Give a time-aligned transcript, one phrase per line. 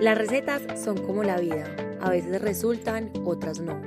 [0.00, 3.82] Las recetas son como la vida, a veces resultan, otras no.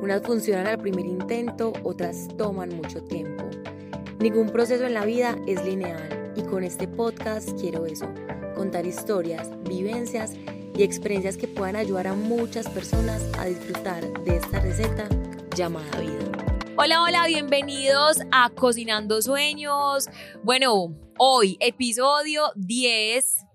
[0.00, 3.44] Unas funcionan al primer intento, otras toman mucho tiempo.
[4.20, 8.06] Ningún proceso en la vida es lineal y con este podcast quiero eso,
[8.54, 10.34] contar historias, vivencias
[10.76, 15.08] y experiencias que puedan ayudar a muchas personas a disfrutar de esta receta
[15.56, 16.54] llamada vida.
[16.76, 20.08] Hola, hola, bienvenidos a Cocinando Sueños.
[20.44, 23.47] Bueno, hoy episodio 10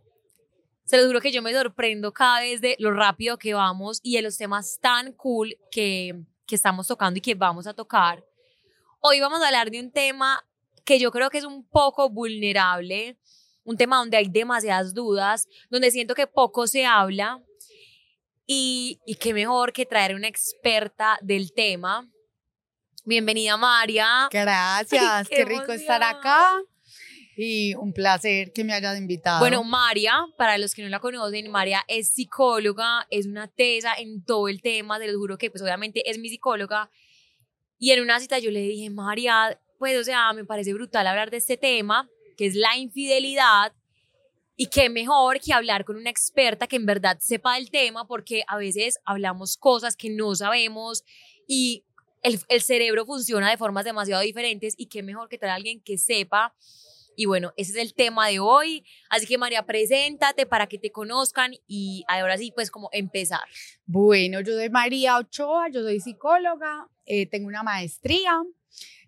[0.86, 4.16] se lo juro que yo me sorprendo cada vez de lo rápido que vamos y
[4.16, 8.24] de los temas tan cool que, que estamos tocando y que vamos a tocar.
[9.00, 10.46] Hoy vamos a hablar de un tema
[10.86, 13.18] que yo creo que es un poco vulnerable,
[13.64, 17.42] un tema donde hay demasiadas dudas, donde siento que poco se habla
[18.46, 22.10] y, y qué mejor que traer una experta del tema.
[23.06, 24.28] Bienvenida María.
[24.32, 26.62] Gracias, qué, qué rico estar acá
[27.36, 29.40] y un placer que me hayas invitado.
[29.40, 34.24] Bueno, María, para los que no la conocen, María es psicóloga, es una tesa en
[34.24, 36.90] todo el tema, se lo juro que pues obviamente es mi psicóloga.
[37.80, 41.32] Y en una cita yo le dije, María, pues o sea, me parece brutal hablar
[41.32, 43.74] de este tema, que es la infidelidad.
[44.56, 48.44] Y qué mejor que hablar con una experta que en verdad sepa del tema, porque
[48.48, 51.04] a veces hablamos cosas que no sabemos
[51.48, 51.84] y
[52.22, 55.82] el, el cerebro funciona de formas demasiado diferentes y qué mejor que traer a alguien
[55.82, 56.54] que sepa
[57.16, 58.86] y bueno, ese es el tema de hoy.
[59.10, 63.42] Así que María, preséntate para que te conozcan y ahora sí, pues como empezar.
[63.86, 68.42] Bueno, yo soy María Ochoa, yo soy psicóloga, eh, tengo una maestría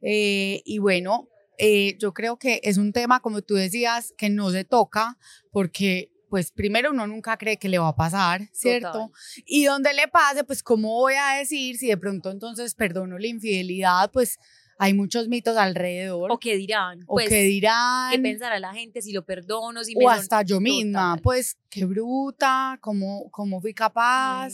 [0.01, 4.51] eh, y bueno, eh, yo creo que es un tema, como tú decías, que no
[4.51, 5.17] se toca
[5.51, 9.11] porque pues primero uno nunca cree que le va a pasar, ¿cierto?
[9.45, 13.27] Y donde le pase, pues cómo voy a decir si de pronto entonces perdono la
[13.27, 14.37] infidelidad, pues
[14.77, 16.31] hay muchos mitos alrededor.
[16.31, 17.03] O qué dirán.
[17.07, 18.11] O qué dirán.
[18.11, 19.83] ¿Qué pensará la gente si lo perdono?
[19.83, 24.53] Si o hasta yo misma, pues qué bruta, cómo, cómo fui capaz,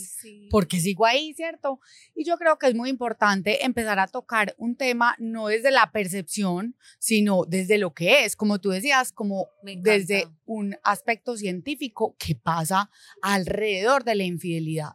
[0.50, 1.80] porque sigo ahí, ¿cierto?
[2.14, 5.90] Y yo creo que es muy importante empezar a tocar un tema no desde la
[5.92, 12.34] percepción, sino desde lo que es, como tú decías, como desde un aspecto científico que
[12.34, 12.90] pasa
[13.22, 14.92] alrededor de la infidelidad.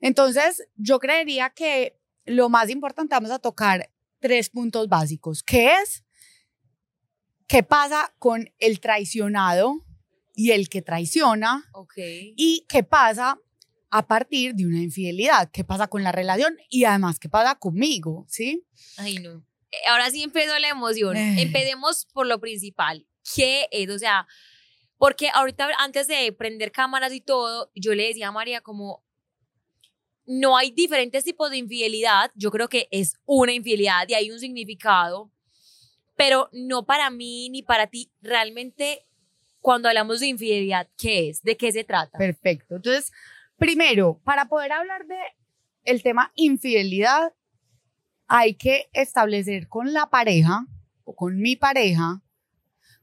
[0.00, 3.90] Entonces, yo creería que lo más importante vamos a tocar
[4.24, 5.42] tres puntos básicos.
[5.42, 6.02] ¿Qué es?
[7.46, 9.84] ¿Qué pasa con el traicionado
[10.34, 11.68] y el que traiciona?
[11.74, 12.32] Okay.
[12.34, 13.38] ¿Y qué pasa
[13.90, 15.50] a partir de una infidelidad?
[15.52, 16.56] ¿Qué pasa con la relación?
[16.70, 18.24] Y además, ¿qué pasa conmigo?
[18.26, 18.66] ¿Sí?
[18.96, 19.44] Ay, no.
[19.70, 21.18] Eh, ahora sí empezó la emoción.
[21.18, 21.42] Eh.
[21.42, 23.06] Empecemos por lo principal.
[23.34, 23.90] ¿Qué es?
[23.90, 24.26] O sea,
[24.96, 29.03] porque ahorita antes de prender cámaras y todo, yo le decía a María como,
[30.26, 34.40] no hay diferentes tipos de infidelidad, yo creo que es una infidelidad y hay un
[34.40, 35.30] significado,
[36.16, 38.10] pero no para mí ni para ti.
[38.22, 39.06] Realmente,
[39.60, 41.42] cuando hablamos de infidelidad, ¿qué es?
[41.42, 42.16] ¿De qué se trata?
[42.18, 42.76] Perfecto.
[42.76, 43.12] Entonces,
[43.56, 45.18] primero, para poder hablar de
[45.84, 47.34] el tema infidelidad,
[48.26, 50.66] hay que establecer con la pareja
[51.04, 52.22] o con mi pareja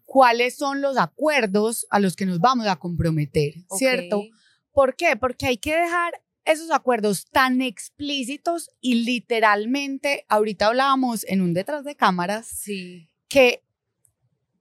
[0.06, 4.24] cuáles son los acuerdos a los que nos vamos a comprometer, ¿cierto?
[4.72, 5.16] ¿Por qué?
[5.16, 11.84] Porque hay que dejar esos acuerdos tan explícitos y literalmente, ahorita hablábamos en un detrás
[11.84, 13.09] de cámaras, sí.
[13.28, 13.63] que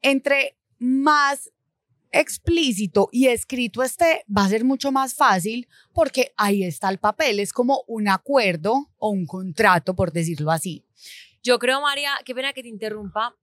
[0.02, 1.50] entre más
[2.12, 7.40] explícito y escrito esté, va a ser mucho más fácil porque ahí está el papel,
[7.40, 10.84] es como un acuerdo o un contrato, por decirlo así.
[11.42, 13.36] Yo creo, María, qué pena que te interrumpa,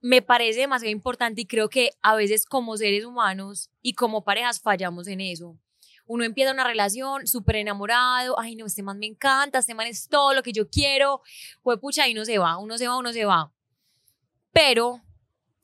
[0.00, 4.60] me parece demasiado importante y creo que a veces como seres humanos y como parejas
[4.60, 5.58] fallamos en eso
[6.06, 10.08] uno empieza una relación súper enamorado, ay no, este man me encanta, este man es
[10.08, 11.22] todo lo que yo quiero,
[11.80, 13.52] pucha, y uno se va, uno se va, uno se va.
[14.52, 15.00] Pero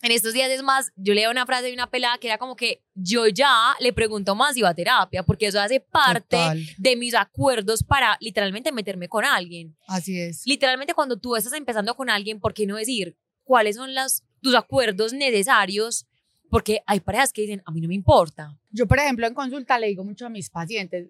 [0.02, 2.56] en estos días es más, yo leía una frase de una pelada que era como
[2.56, 6.38] que yo ya le pregunto más si va a terapia, porque eso hace parte
[6.78, 9.76] de mis acuerdos para literalmente meterme con alguien.
[9.86, 10.42] Así es.
[10.46, 14.54] Literalmente cuando tú estás empezando con alguien, ¿por qué no decir cuáles son las, tus
[14.54, 16.06] acuerdos necesarios
[16.50, 18.58] porque hay parejas que dicen, a mí no me importa.
[18.70, 21.08] Yo, por ejemplo, en consulta le digo mucho a mis pacientes,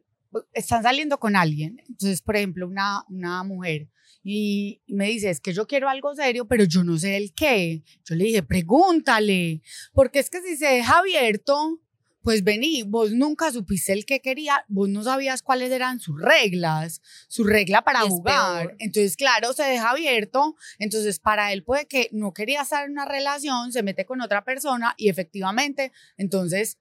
[0.52, 3.88] están saliendo con alguien, entonces, por ejemplo, una, una mujer,
[4.22, 7.82] y me dice, es que yo quiero algo serio, pero yo no sé el qué.
[8.04, 9.62] Yo le dije, pregúntale,
[9.94, 11.80] porque es que si se deja abierto,
[12.22, 17.00] pues vení, vos nunca supiste el que quería, vos no sabías cuáles eran sus reglas,
[17.28, 18.76] su regla para jugar.
[18.78, 23.06] Entonces, claro, se deja abierto, entonces para él puede que no quería estar en una
[23.06, 26.78] relación, se mete con otra persona y efectivamente, entonces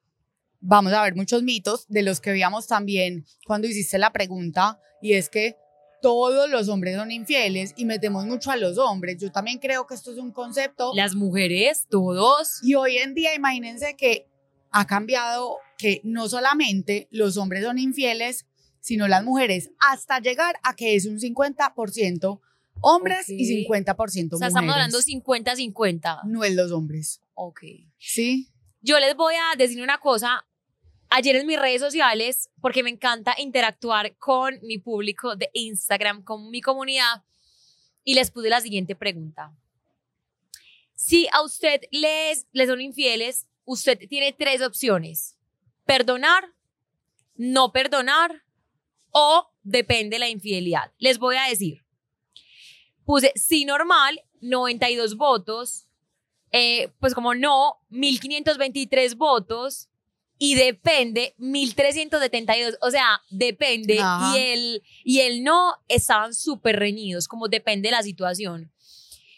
[0.60, 5.14] vamos a ver muchos mitos de los que veíamos también cuando hiciste la pregunta y
[5.14, 5.56] es que
[6.02, 9.18] todos los hombres son infieles y metemos mucho a los hombres.
[9.20, 10.94] Yo también creo que esto es un concepto.
[10.96, 12.60] Las mujeres, todos.
[12.64, 14.29] Y hoy en día, imagínense que
[14.72, 18.46] ha cambiado que no solamente los hombres son infieles,
[18.82, 22.40] sino las mujeres, hasta llegar a que es un 50%
[22.82, 24.34] hombres y 50% mujeres.
[24.34, 26.22] O sea, estamos hablando 50-50.
[26.26, 27.22] No es los hombres.
[27.34, 27.62] Ok.
[27.98, 28.50] ¿Sí?
[28.82, 30.46] Yo les voy a decir una cosa.
[31.10, 36.52] Ayer en mis redes sociales, porque me encanta interactuar con mi público de Instagram, con
[36.52, 37.24] mi comunidad,
[38.04, 39.56] y les puse la siguiente pregunta.
[40.94, 45.38] Si a usted les, les son infieles, usted tiene tres opciones.
[45.86, 46.44] Perdonar,
[47.36, 48.44] no perdonar
[49.12, 50.92] o depende de la infidelidad.
[50.98, 51.86] Les voy a decir.
[53.06, 55.86] Puse sí normal, 92 votos.
[56.52, 59.88] Eh, pues como no, 1523 votos.
[60.40, 62.78] Y depende, 1372.
[62.82, 64.00] O sea, depende.
[64.34, 68.72] Y el, y el no estaban súper reñidos, como depende de la situación.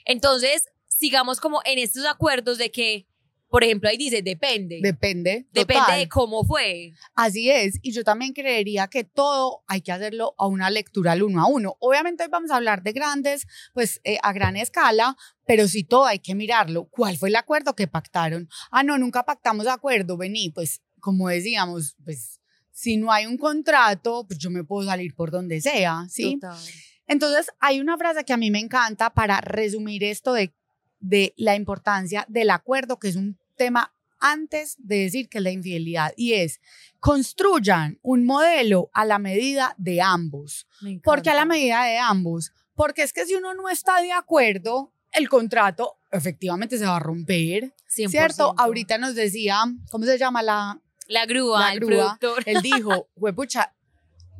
[0.05, 3.07] Entonces, sigamos como en estos acuerdos de que
[3.51, 4.79] por ejemplo, ahí dice, depende.
[4.81, 5.45] Depende.
[5.51, 6.93] Depende de cómo fue.
[7.15, 7.79] Así es.
[7.81, 11.47] Y yo también creería que todo hay que hacerlo a una lectura al uno a
[11.47, 11.75] uno.
[11.79, 16.05] Obviamente hoy vamos a hablar de grandes, pues eh, a gran escala, pero sí todo
[16.05, 16.85] hay que mirarlo.
[16.85, 18.47] ¿Cuál fue el acuerdo que pactaron?
[18.71, 20.15] Ah, no, nunca pactamos acuerdo.
[20.15, 22.39] Vení, pues como decíamos, pues
[22.71, 26.39] si no hay un contrato, pues yo me puedo salir por donde sea, ¿sí?
[26.39, 26.57] Total.
[27.05, 30.53] Entonces, hay una frase que a mí me encanta para resumir esto de,
[31.01, 35.51] de la importancia del acuerdo, que es un tema antes de decir que es la
[35.51, 36.61] infidelidad y es
[36.99, 40.67] construyan un modelo a la medida de ambos.
[41.03, 42.51] ¿Por qué a la medida de ambos?
[42.75, 46.99] Porque es que si uno no está de acuerdo, el contrato efectivamente se va a
[46.99, 47.73] romper.
[47.87, 48.53] ¿Cierto?
[48.57, 50.79] Ahorita nos decía, ¿cómo se llama la?
[51.07, 52.19] La grúa, la grúa.
[52.45, 53.73] Él dijo, pucha,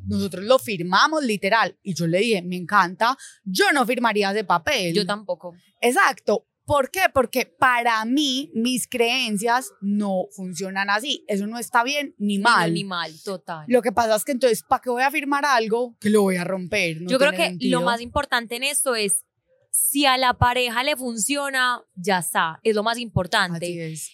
[0.06, 1.76] nosotros lo firmamos literal.
[1.82, 4.94] Y yo le dije, me encanta, yo no firmaría de papel.
[4.94, 5.54] Yo tampoco.
[5.80, 7.02] Exacto, ¿Por qué?
[7.12, 11.24] Porque para mí mis creencias no funcionan así.
[11.26, 12.72] Eso no está bien ni mal.
[12.72, 13.64] Ni, mal, total.
[13.68, 16.36] Lo que pasa es que entonces, ¿para qué voy a firmar algo que lo voy
[16.36, 16.98] a romper?
[17.06, 19.24] Yo creo que lo más importante en esto es,
[19.70, 22.60] si a la pareja le funciona, ya está.
[22.62, 23.66] Es lo más importante.
[23.66, 24.10] Así es.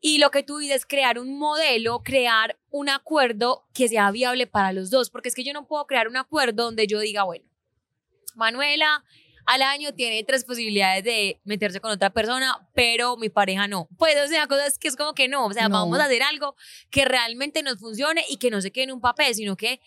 [0.00, 4.72] Y lo que tú dices, crear un modelo, crear un acuerdo que sea viable para
[4.72, 5.10] los dos.
[5.10, 7.44] Porque es que yo no puedo crear un acuerdo donde yo diga, bueno,
[8.34, 9.04] Manuela
[9.46, 13.88] al año tiene tres posibilidades de meterse con otra persona, pero mi pareja no.
[13.98, 16.54] Pues, o sea, cosas que es como que no, o sea, vamos a hacer algo
[16.90, 19.80] que realmente nos funcione y que no se quede en un papel, sino que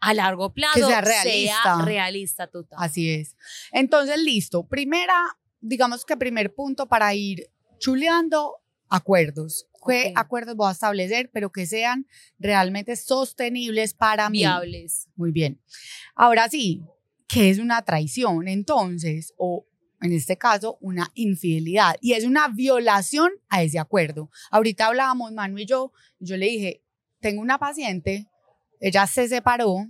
[0.00, 1.62] a largo plazo sea realista.
[1.62, 2.78] Sea realista total.
[2.80, 3.36] Así es.
[3.72, 4.66] Entonces, listo.
[4.66, 5.16] Primera,
[5.60, 8.56] digamos que primer punto para ir chuleando
[8.88, 9.66] acuerdos.
[9.86, 12.06] ¿Qué acuerdos voy a establecer, pero que sean
[12.38, 14.38] realmente sostenibles para mí?
[14.38, 15.08] Viables.
[15.14, 15.60] Muy bien.
[16.16, 16.82] Ahora sí,
[17.28, 19.34] ¿qué es una traición entonces?
[19.36, 19.66] O
[20.00, 21.96] en este caso, una infidelidad.
[22.00, 24.30] Y es una violación a ese acuerdo.
[24.50, 26.82] Ahorita hablábamos, Manu y yo, yo le dije,
[27.20, 28.28] tengo una paciente,
[28.80, 29.86] ella se separó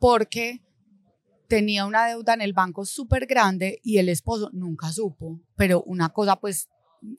[0.00, 0.60] porque
[1.48, 6.08] tenía una deuda en el banco súper grande y el esposo nunca supo, pero una
[6.08, 6.68] cosa, pues,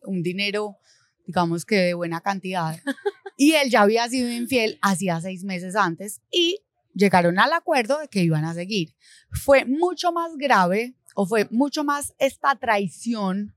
[0.03, 0.77] un dinero,
[1.25, 2.77] digamos que de buena cantidad.
[3.37, 6.59] Y él ya había sido infiel hacía seis meses antes y
[6.95, 8.95] llegaron al acuerdo de que iban a seguir.
[9.31, 13.55] Fue mucho más grave o fue mucho más esta traición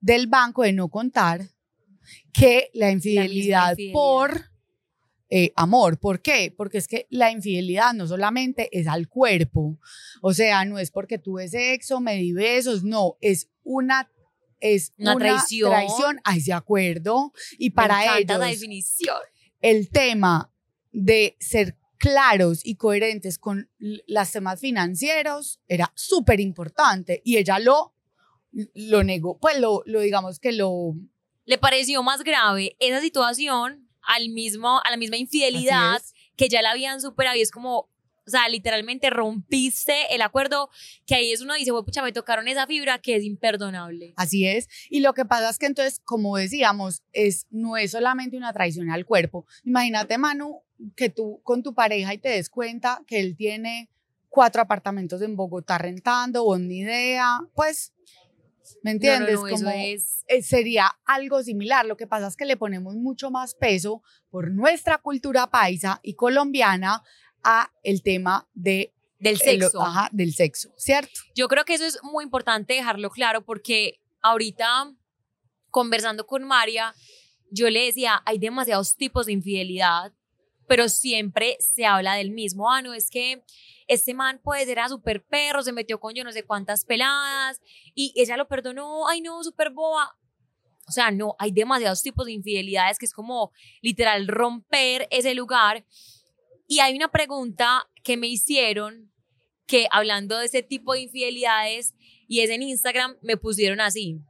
[0.00, 1.42] del banco de no contar
[2.32, 4.50] que la infidelidad, por
[5.28, 5.98] eh, amor.
[5.98, 6.52] ¿Por qué?
[6.56, 9.78] Porque es que la infidelidad no solamente es al cuerpo,
[10.22, 14.10] o sea, no es porque tuve sexo, me di besos, no, es una
[14.60, 15.70] es una, traición.
[15.70, 19.16] traición a ese acuerdo y para ellos la definición.
[19.62, 20.52] el tema
[20.92, 27.94] de ser claros y coherentes con los temas financieros era súper importante y ella lo,
[28.74, 30.94] lo negó, pues lo, lo digamos que lo...
[31.44, 36.02] Le pareció más grave esa situación al mismo, a la misma infidelidad
[36.36, 37.89] que ya la habían superado y es como,
[38.30, 40.70] o sea, literalmente rompiste el acuerdo,
[41.04, 44.14] que ahí es uno dice, pucha, me tocaron esa fibra que es imperdonable.
[44.16, 44.68] Así es.
[44.88, 48.88] Y lo que pasa es que entonces, como decíamos, es, no es solamente una traición
[48.90, 49.46] al cuerpo.
[49.64, 50.62] Imagínate, Manu,
[50.94, 53.90] que tú con tu pareja y te des cuenta que él tiene
[54.28, 57.92] cuatro apartamentos en Bogotá rentando o ni idea, pues,
[58.84, 59.40] ¿me entiendes?
[59.40, 60.24] Como es...
[60.28, 61.84] Eh, sería algo similar.
[61.84, 66.14] Lo que pasa es que le ponemos mucho más peso por nuestra cultura paisa y
[66.14, 67.02] colombiana
[67.42, 69.82] a el tema de del sexo.
[69.82, 71.20] ajá, del sexo, ¿cierto?
[71.34, 74.94] Yo creo que eso es muy importante dejarlo claro porque ahorita
[75.70, 76.94] conversando con María,
[77.50, 80.12] yo le decía, hay demasiados tipos de infidelidad
[80.70, 82.70] pero siempre se habla del mismo.
[82.70, 83.42] Ah, no, es que
[83.88, 87.60] este man puede ser a super perro, se metió con yo no sé cuántas peladas
[87.92, 90.16] y ella lo perdonó, ay no, súper boba.
[90.86, 93.50] O sea, no, hay demasiados tipos de infidelidades que es como
[93.82, 95.84] literal romper ese lugar.
[96.70, 99.12] Y hay una pregunta que me hicieron
[99.66, 101.94] que hablando de ese tipo de infidelidades
[102.28, 104.20] y es en Instagram, me pusieron así.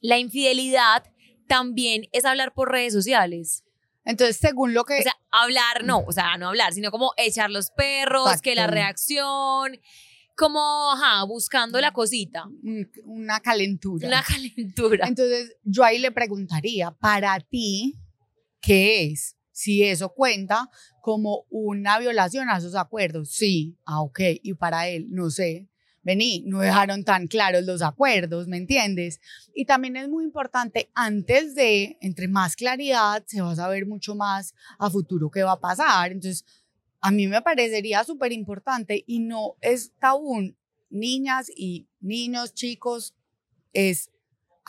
[0.00, 1.04] La infidelidad
[1.46, 3.62] también es hablar por redes sociales.
[4.04, 4.98] Entonces, según lo que...
[4.98, 8.66] O sea, hablar no, o sea, no hablar, sino como echar los perros, que la
[8.66, 9.78] reacción,
[10.36, 14.08] como, ajá, buscando la cosita, un- una calentura.
[14.08, 15.06] una calentura.
[15.06, 17.94] Entonces, yo ahí le preguntaría, para ti,
[18.60, 19.36] ¿qué es?
[19.58, 23.30] Si eso cuenta como una violación a esos acuerdos.
[23.30, 24.20] Sí, ah, ok.
[24.40, 25.68] Y para él, no sé.
[26.04, 29.20] Vení, no dejaron tan claros los acuerdos, ¿me entiendes?
[29.52, 34.14] Y también es muy importante, antes de, entre más claridad, se va a saber mucho
[34.14, 36.12] más a futuro qué va a pasar.
[36.12, 36.44] Entonces,
[37.00, 40.54] a mí me parecería súper importante y no es tabú,
[40.88, 43.16] niñas y niños, chicos,
[43.72, 44.08] es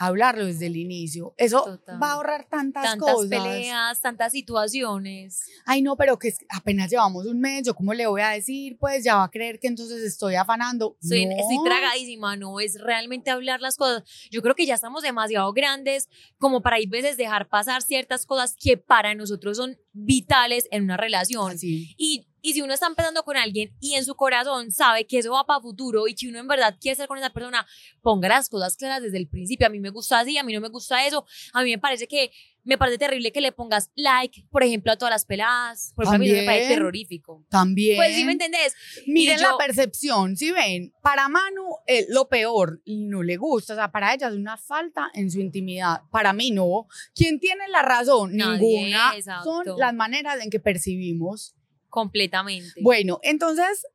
[0.00, 1.34] hablarlo desde el inicio.
[1.36, 2.02] Eso Total.
[2.02, 3.28] va a ahorrar tantas, Tantas cosas.
[3.28, 5.44] peleas, tantas situaciones.
[5.66, 9.04] Ay, no, pero que apenas llevamos un mes, yo cómo le voy a decir, pues
[9.04, 10.96] ya va a creer que entonces estoy afanando.
[11.02, 11.32] Soy, no.
[11.32, 14.02] estoy tragadísima, no es realmente hablar las cosas.
[14.30, 18.56] Yo creo que ya estamos demasiado grandes como para a veces dejar pasar ciertas cosas
[18.58, 21.52] que para nosotros son vitales en una relación.
[21.52, 21.94] Así.
[21.98, 25.32] Y, y si uno está empezando con alguien y en su corazón sabe que eso
[25.32, 27.66] va para futuro y que uno en verdad quiere estar con esa persona,
[28.02, 29.66] ponga las cosas claras desde el principio.
[29.66, 31.26] A mí me gusta así, a mí no me gusta eso.
[31.52, 32.30] A mí me parece que
[32.62, 35.92] me parece terrible que le pongas like, por ejemplo, a todas las peladas.
[35.96, 36.78] Por ejemplo, a mí me parece También.
[36.78, 37.44] terrorífico.
[37.48, 37.96] También.
[37.96, 38.74] Pues sí me entendés.
[39.06, 43.90] Miren la percepción, si ven, para Manu eh, lo peor, no le gusta, o sea,
[43.90, 46.86] para ella es una falta en su intimidad, para mí no.
[47.14, 48.36] ¿Quién tiene la razón?
[48.36, 49.12] Nadie, Ninguna.
[49.16, 49.64] exacto.
[49.64, 51.54] Son las maneras en que percibimos.
[51.90, 52.80] Completamente.
[52.82, 53.86] Bueno, entonces,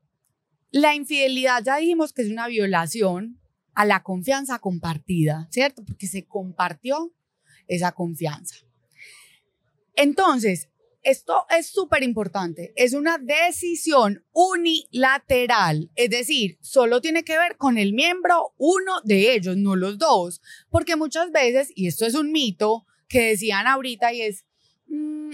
[0.72, 3.40] la infidelidad ya dijimos que es una violación
[3.74, 5.84] a la confianza compartida, ¿cierto?
[5.84, 7.14] Porque se compartió
[7.68, 8.56] esa confianza.
[9.96, 10.70] Entonces,
[11.06, 12.74] esto es súper importante.
[12.76, 19.34] Es una decisión unilateral, es decir, solo tiene que ver con el miembro uno de
[19.36, 20.42] ellos, no los dos.
[20.70, 24.46] Porque muchas veces, y esto es un mito que decían ahorita y es,
[24.88, 25.32] mm,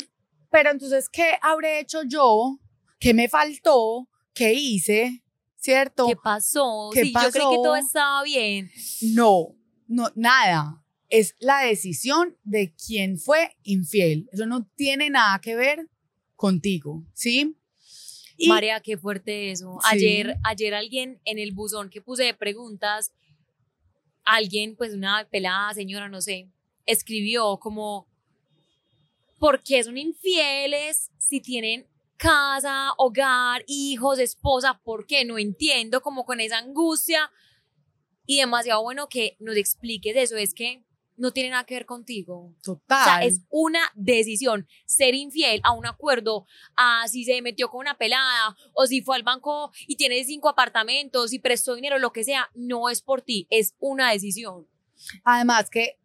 [0.52, 2.60] pero entonces, ¿qué habré hecho yo?
[3.00, 4.08] ¿Qué me faltó?
[4.34, 5.24] ¿Qué hice?
[5.56, 6.08] ¿Cierto?
[6.08, 6.90] ¿Qué pasó?
[6.94, 7.62] ¿Qué sí, yo creí que pasó?
[7.64, 8.70] todo estaba bien.
[9.14, 9.56] No,
[9.88, 10.84] no, nada.
[11.10, 14.30] Es la decisión de quién fue infiel.
[14.32, 15.88] Eso no tiene nada que ver
[16.36, 17.56] contigo, ¿sí?
[18.38, 19.78] Y- María, qué fuerte eso.
[19.84, 19.88] Sí.
[19.96, 23.12] Ayer, ayer alguien en el buzón que puse de preguntas,
[24.24, 26.50] alguien, pues una pelada señora, no sé,
[26.86, 28.08] escribió como,
[29.42, 34.80] ¿por qué son infieles si tienen casa, hogar, hijos, esposa?
[34.84, 35.26] ¿Por qué?
[35.26, 37.32] No entiendo, como con esa angustia.
[38.28, 40.86] Y demasiado bueno que nos expliques eso, es que
[41.18, 42.54] no tiene nada que ver contigo.
[42.62, 43.02] Total.
[43.02, 46.46] O sea, es una decisión ser infiel a un acuerdo,
[46.76, 50.50] a si se metió con una pelada o si fue al banco y tiene cinco
[50.50, 54.68] apartamentos y prestó dinero, lo que sea, no es por ti, es una decisión.
[55.24, 55.98] Además que,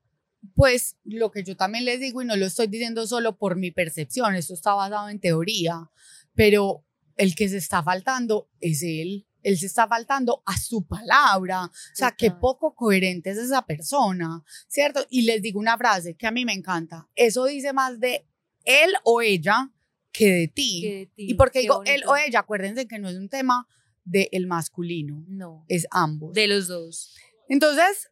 [0.54, 3.70] pues, lo que yo también les digo, y no lo estoy diciendo solo por mi
[3.70, 5.90] percepción, esto está basado en teoría,
[6.34, 6.84] pero
[7.16, 9.26] el que se está faltando es él.
[9.42, 11.66] Él se está faltando a su palabra.
[11.66, 15.06] O sea, qué poco coherente es esa persona, ¿cierto?
[15.08, 17.08] Y les digo una frase que a mí me encanta.
[17.14, 18.26] Eso dice más de
[18.64, 19.70] él o ella
[20.10, 20.80] que de ti.
[20.82, 23.28] Que de ti, y porque qué digo él o ella, acuérdense que no es un
[23.28, 23.68] tema
[24.04, 26.32] del masculino, No, es ambos.
[26.32, 27.14] de los dos.
[27.48, 28.10] Entonces,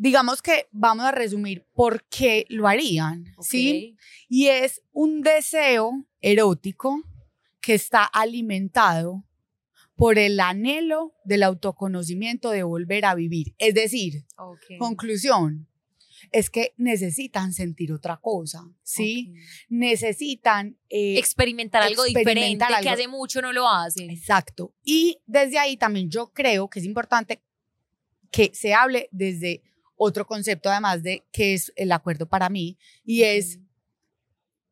[0.00, 3.98] digamos que vamos a resumir por qué lo harían, ¿sí?
[4.30, 7.02] Y es un deseo erótico
[7.60, 9.26] que está alimentado
[9.96, 13.54] por el anhelo del autoconocimiento de volver a vivir.
[13.58, 14.24] Es decir,
[14.78, 15.68] conclusión,
[16.32, 19.34] es que necesitan sentir otra cosa, ¿sí?
[19.68, 20.78] Necesitan...
[20.88, 24.08] eh, Experimentar algo diferente que hace mucho no lo hacen.
[24.08, 24.74] Exacto.
[24.82, 27.42] Y desde ahí también yo creo que es importante
[28.30, 29.62] que se hable desde
[30.02, 33.58] otro concepto, además de que es el acuerdo para mí, y es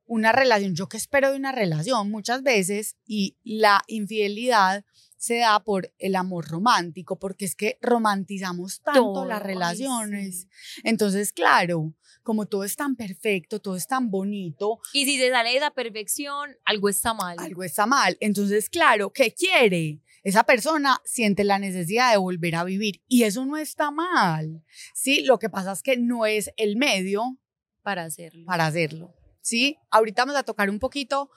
[0.06, 0.74] una relación.
[0.74, 4.86] Yo que espero de una relación muchas veces y la infidelidad
[5.18, 10.42] se da por el amor romántico, porque es que romantizamos tanto Todo, las relaciones.
[10.42, 10.80] sí.
[10.84, 11.92] Entonces, claro,
[12.22, 15.72] como todo es tan perfecto, todo es tan bonito, Y si se sale de esa
[15.72, 17.36] perfección, algo está mal.
[17.38, 18.16] algo está mal.
[18.20, 20.00] Entonces, claro, ¿qué quiere?
[20.24, 24.62] Esa persona siente la necesidad de volver a vivir y eso no está mal.
[24.94, 27.38] Sí, lo que pasa es que no es el medio
[27.82, 28.44] para hacerlo.
[28.46, 29.14] para hacerlo.
[29.40, 31.30] Sí, ahorita vamos a tocar un poquito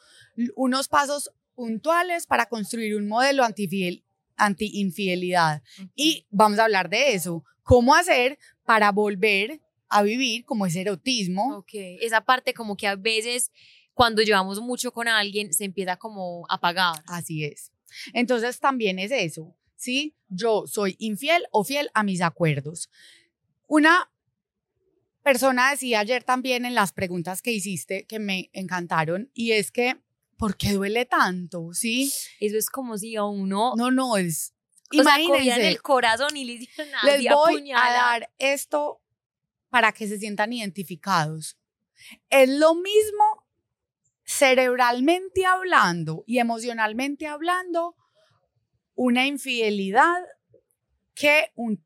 [0.55, 4.03] unos pasos puntuales para construir un modelo antifiel-
[4.35, 5.61] anti-infidelidad
[5.95, 7.43] y vamos a hablar de eso.
[7.63, 9.61] ¿Cómo hacer para volver
[9.93, 11.57] a vivir como ese erotismo.
[11.57, 13.51] Ok, esa parte como que a veces
[13.93, 17.03] cuando llevamos mucho con alguien se empieza como a apagar.
[17.07, 17.70] Así es.
[18.13, 20.15] Entonces también es eso, ¿sí?
[20.27, 22.89] Yo soy infiel o fiel a mis acuerdos.
[23.67, 24.11] Una
[25.23, 30.01] persona decía ayer también en las preguntas que hiciste que me encantaron y es que,
[30.37, 31.69] ¿por qué duele tanto?
[31.73, 32.11] ¿Sí?
[32.39, 33.73] Eso es como si a uno...
[33.75, 34.53] No, no, es...
[34.91, 37.93] o sea, Imagínense, el corazón y le hicieron les voy a apuñalan.
[37.93, 39.01] dar esto
[39.69, 41.57] para que se sientan identificados.
[42.29, 43.40] Es lo mismo
[44.37, 47.95] cerebralmente hablando y emocionalmente hablando
[48.95, 50.21] una infidelidad
[51.13, 51.83] que un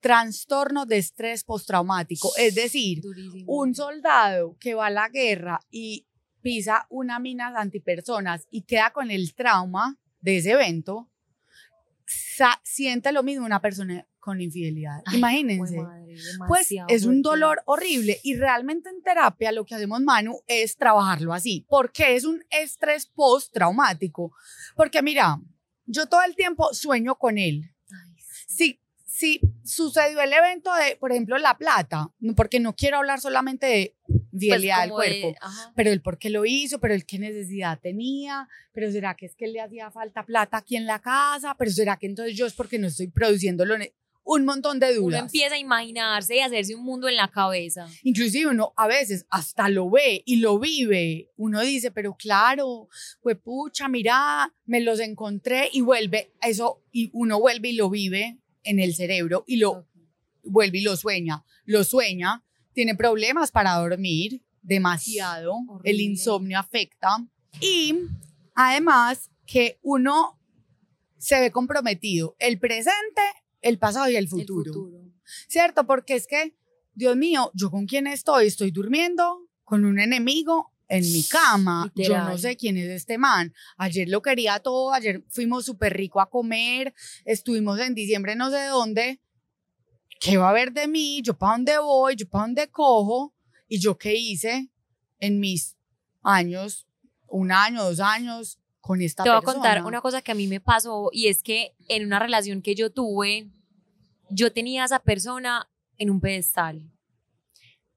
[0.00, 2.30] trastorno de estrés postraumático.
[2.36, 3.50] Es decir, Durísimo.
[3.50, 6.06] un soldado que va a la guerra y
[6.42, 11.10] pisa una mina antipersonas y queda con el trauma de ese evento,
[12.62, 15.02] siente lo mismo una persona con infidelidad.
[15.06, 15.76] Ay, Imagínense.
[15.76, 16.16] Madre,
[16.48, 21.32] Pues es un dolor horrible y realmente en terapia lo que hacemos Manu es trabajarlo
[21.32, 24.32] así, porque es un estrés postraumático.
[24.74, 25.40] Porque mira,
[25.84, 27.70] yo todo el tiempo sueño con él.
[27.88, 28.80] Ay, Si, sí.
[29.04, 33.94] si sucedió el evento de, por ejemplo, La Plata, porque no quiero hablar solamente de
[34.06, 35.34] Pues infidelidad del cuerpo,
[35.76, 39.36] pero el por qué lo hizo, pero el qué necesidad tenía, pero será que es
[39.36, 42.54] que le hacía falta plata aquí en la casa, pero será que entonces yo es
[42.54, 43.76] porque no estoy produciendo lo
[44.28, 45.22] un montón de Uno dudas.
[45.22, 47.88] empieza a imaginarse y a hacerse un mundo en la cabeza.
[48.02, 51.30] Inclusive uno a veces hasta lo ve y lo vive.
[51.36, 52.88] Uno dice, pero claro,
[53.22, 58.38] pues pucha, mira, me los encontré y vuelve eso y uno vuelve y lo vive
[58.64, 59.86] en el cerebro y lo
[60.42, 61.44] vuelve y lo sueña.
[61.64, 65.54] Lo sueña, tiene problemas para dormir demasiado,
[65.84, 67.24] el insomnio afecta
[67.60, 67.94] y
[68.56, 70.40] además que uno
[71.16, 73.22] se ve comprometido el presente,
[73.68, 74.72] el pasado y el El futuro.
[75.48, 75.86] ¿cierto?
[75.86, 76.54] Porque es que,
[76.94, 78.46] Dios mío, ¿yo con quién estoy?
[78.46, 81.92] Estoy durmiendo con un enemigo en mi cama.
[81.94, 83.52] Yo no sé quién es este man.
[83.76, 86.94] Ayer lo quería todo, ayer fuimos súper rico a comer,
[87.24, 89.20] estuvimos en diciembre no sé dónde.
[90.20, 91.20] ¿Qué va a haber de mí?
[91.22, 92.16] ¿Yo para dónde voy?
[92.16, 93.34] ¿Yo para dónde cojo?
[93.68, 94.70] ¿Y yo qué hice
[95.18, 95.76] en mis
[96.22, 96.86] años,
[97.26, 100.46] un año, dos años con esta Te voy a contar una cosa que a mí
[100.46, 103.50] me pasó y es que en una relación que yo tuve,
[104.30, 106.82] yo tenía a esa persona en un pedestal.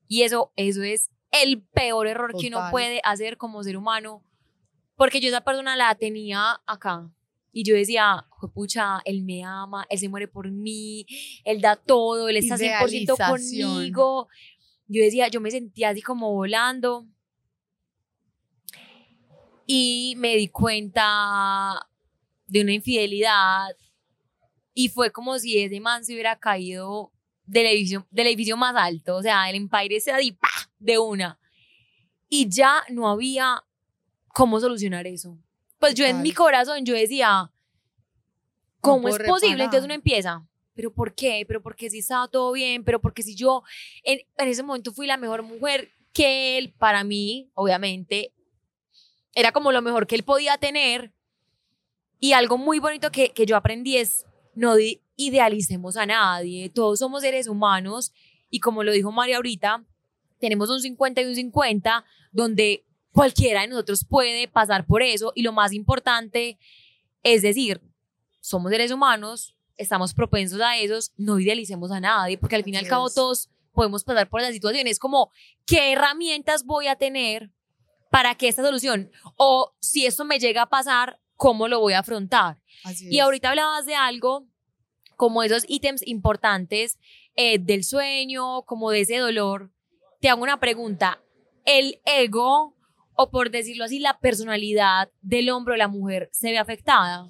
[0.07, 4.23] Y eso, eso es el peor error que uno puede hacer como ser humano,
[4.95, 7.11] porque yo esa persona la tenía acá.
[7.51, 11.05] Y yo decía, pucha, él me ama, él se muere por mí,
[11.43, 13.29] él da todo, él está 100% Idealización.
[13.29, 14.27] conmigo.
[14.87, 17.05] Yo decía, yo me sentía así como volando.
[19.65, 21.87] Y me di cuenta
[22.47, 23.75] de una infidelidad
[24.73, 27.11] y fue como si ese man se hubiera caído
[27.45, 30.49] del edificio, del edificio más alto, o sea, el Empire se ¡pa!
[30.77, 31.39] de una.
[32.29, 33.63] Y ya no había
[34.33, 35.37] cómo solucionar eso.
[35.79, 36.23] Pues yo en Total.
[36.23, 37.51] mi corazón yo decía,
[38.81, 39.55] ¿cómo es puedo posible?
[39.55, 39.65] reparar.
[39.65, 41.43] Entonces uno empieza, ¿pero por qué?
[41.47, 42.83] ¿Pero porque si estaba todo bien?
[42.83, 43.63] ¿Pero porque si yo
[44.03, 48.33] en, en ese momento fui la mejor mujer que él, para mí, obviamente,
[49.33, 51.13] era como lo mejor que él podía tener?
[52.19, 54.25] Y algo muy bonito que, que yo aprendí es,
[54.59, 54.75] no
[55.15, 58.11] idealicemos a nadie, todos somos seres humanos
[58.49, 59.85] y como lo dijo María ahorita,
[60.37, 65.43] tenemos un 50 y un 50 donde cualquiera de nosotros puede pasar por eso y
[65.43, 66.59] lo más importante
[67.23, 67.81] es decir,
[68.41, 72.77] somos seres humanos, estamos propensos a esos, no idealicemos a nadie porque al fin y
[72.77, 75.31] al cabo todos podemos pasar por esa situación, es como,
[75.65, 77.49] ¿qué herramientas voy a tener
[78.11, 81.99] para que esta solución o si esto me llega a pasar, cómo lo voy a
[81.99, 82.61] afrontar?
[82.83, 83.23] Así Y es.
[83.23, 84.48] ahorita hablabas de algo
[85.19, 86.97] como esos ítems importantes
[87.35, 89.69] eh, del sueño, como de ese dolor.
[90.21, 91.21] Te hago una pregunta.
[91.65, 92.77] ¿El ego,
[93.15, 97.27] o por decirlo así, la personalidad del hombre o la mujer se ve afectada?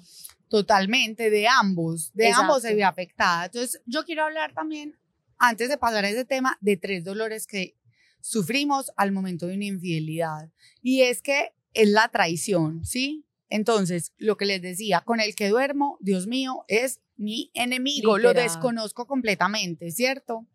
[0.48, 3.46] Totalmente, de ambos, de ambos se ve afectada.
[3.46, 4.96] Entonces, yo quiero hablar también,
[5.36, 7.76] antes de pasar a ese tema, de tres dolores que
[8.20, 10.48] sufrimos al momento de una infidelidad.
[10.80, 13.26] Y es que es la traición, ¿sí?
[13.48, 18.32] Entonces, lo que les decía, con el que duermo, Dios mío, es mi enemigo, lo
[18.32, 20.36] desconozco completamente, ¿cierto?
[20.36, 20.46] O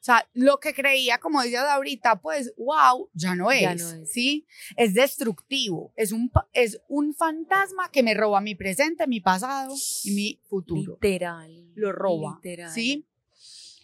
[0.00, 4.10] sea, lo que creía, como decías ahorita, pues, wow, ya no es, Ya no es.
[4.10, 4.46] ¿sí?
[4.74, 10.12] Es destructivo, es un, es un fantasma que me roba mi presente, mi pasado y
[10.12, 10.98] mi futuro.
[11.02, 11.70] Literal.
[11.74, 12.70] Lo roba, Literal.
[12.72, 13.06] ¿sí?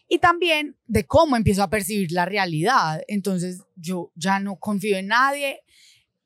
[0.09, 3.03] Y también de cómo empiezo a percibir la realidad.
[3.07, 5.61] Entonces, yo ya no confío en nadie.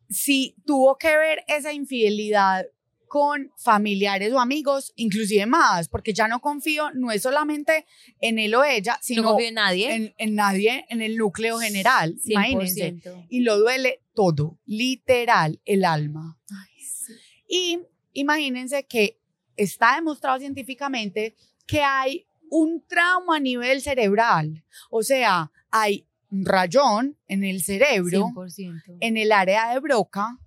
[0.09, 2.67] Si tuvo que ver esa infidelidad
[3.15, 7.87] con familiares o amigos, inclusive más, porque ya no confío, no es solamente
[8.19, 9.95] en él o ella, sino no confío en nadie.
[9.95, 12.97] en, en nadie, en el núcleo general, imagínense.
[12.97, 13.27] 100%.
[13.29, 16.41] Y lo duele todo, literal, el alma.
[16.51, 17.13] Ay, sí.
[17.49, 17.79] Y
[18.15, 19.21] imagínense que
[19.57, 21.37] está demostrado científicamente
[21.69, 28.33] que hay un trauma a nivel cerebral, o sea, hay un rayón en el cerebro,
[28.35, 28.97] 100%.
[28.99, 30.41] en el área de Broca,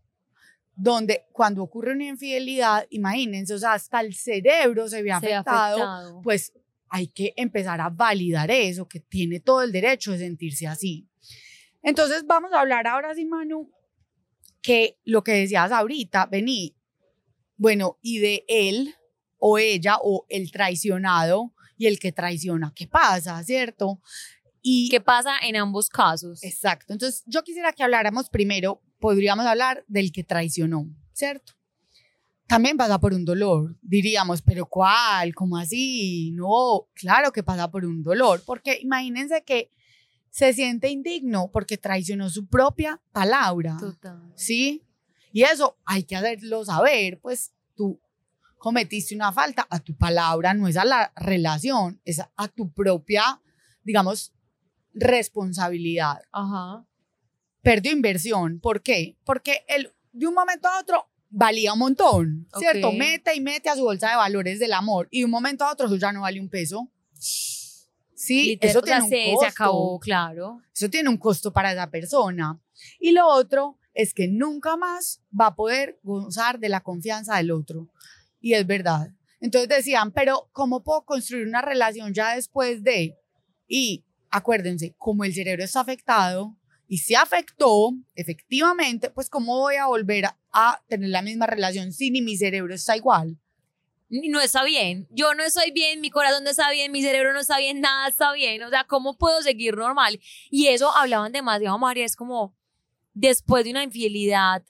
[0.77, 5.77] donde cuando ocurre una infidelidad, imagínense, o sea, hasta el cerebro se ve Se afectado,
[5.77, 6.21] afectado.
[6.21, 6.53] pues
[6.89, 11.09] hay que empezar a validar eso, que tiene todo el derecho de sentirse así.
[11.81, 13.71] Entonces vamos a hablar ahora sí, Manu,
[14.61, 16.75] que lo que decías ahorita, vení,
[17.57, 18.93] bueno, y de él
[19.39, 23.99] o ella o el traicionado y el que traiciona, ¿qué pasa, cierto?
[24.61, 26.43] Y ¿Qué pasa en ambos casos?
[26.43, 26.93] Exacto.
[26.93, 31.53] Entonces, yo quisiera que habláramos primero, podríamos hablar del que traicionó, ¿cierto?
[32.47, 35.35] También pasa por un dolor, diríamos, pero ¿cuál?
[35.35, 36.31] ¿Cómo así?
[36.31, 39.71] No, claro que pasa por un dolor, porque imagínense que
[40.29, 44.31] se siente indigno porque traicionó su propia palabra, Total.
[44.35, 44.83] ¿sí?
[45.33, 47.99] Y eso hay que hacerlo saber, pues tú
[48.57, 53.41] cometiste una falta a tu palabra, no es a la relación, es a tu propia,
[53.83, 54.33] digamos,
[54.93, 56.85] responsabilidad Ajá.
[57.67, 58.59] Perdió inversión.
[58.61, 59.17] ¿Por qué?
[59.25, 62.89] Porque él de un momento a otro valía un montón, ¿cierto?
[62.89, 62.95] Ok.
[62.95, 65.73] Mete y mete a su bolsa de valores del amor y de un momento a
[65.73, 66.89] otro eso ya no vale un peso.
[68.15, 69.39] Sí, Liter- eso tiene un se, costo.
[69.41, 70.61] se acabó, claro.
[70.73, 72.57] Eso tiene un costo para esa persona.
[73.01, 77.51] Y lo otro es que nunca más va a poder gozar de la confianza del
[77.51, 77.89] otro.
[78.39, 79.09] Y es verdad.
[79.41, 83.17] Entonces decían, pero ¿cómo puedo construir una relación ya después de?
[83.67, 86.55] Y acuérdense, como el cerebro está afectado
[86.87, 91.91] y se afectó, efectivamente, pues ¿cómo voy a volver a, a tener la misma relación
[91.91, 93.37] si ni mi cerebro está igual?
[94.09, 95.05] No está bien.
[95.11, 98.07] Yo no estoy bien, mi corazón no está bien, mi cerebro no está bien, nada
[98.07, 98.63] está bien.
[98.63, 100.19] O sea, ¿cómo puedo seguir normal?
[100.49, 102.05] Y eso hablaban demasiado, María.
[102.05, 102.55] Es como,
[103.13, 104.63] después de una infidelidad,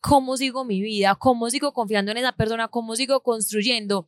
[0.00, 1.14] ¿cómo sigo mi vida?
[1.14, 2.68] ¿Cómo sigo confiando en esa persona?
[2.68, 4.06] ¿Cómo sigo construyendo?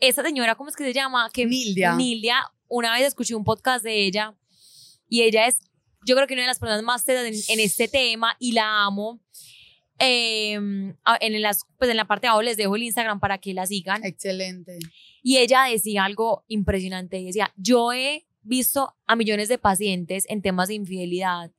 [0.00, 1.30] Esa señora, ¿cómo es que se llama?
[1.32, 1.94] Que Nildia.
[1.94, 4.34] Nildia, una vez escuché un podcast de ella
[5.08, 5.60] y ella es,
[6.04, 8.84] yo creo que una de las personas más tetas en, en este tema y la
[8.84, 9.20] amo.
[10.00, 13.52] Eh, en, las, pues en la parte de abajo les dejo el Instagram para que
[13.52, 14.04] la sigan.
[14.04, 14.78] Excelente.
[15.22, 17.18] Y ella decía algo impresionante.
[17.18, 21.50] y Decía, yo he visto a millones de pacientes en temas de infidelidad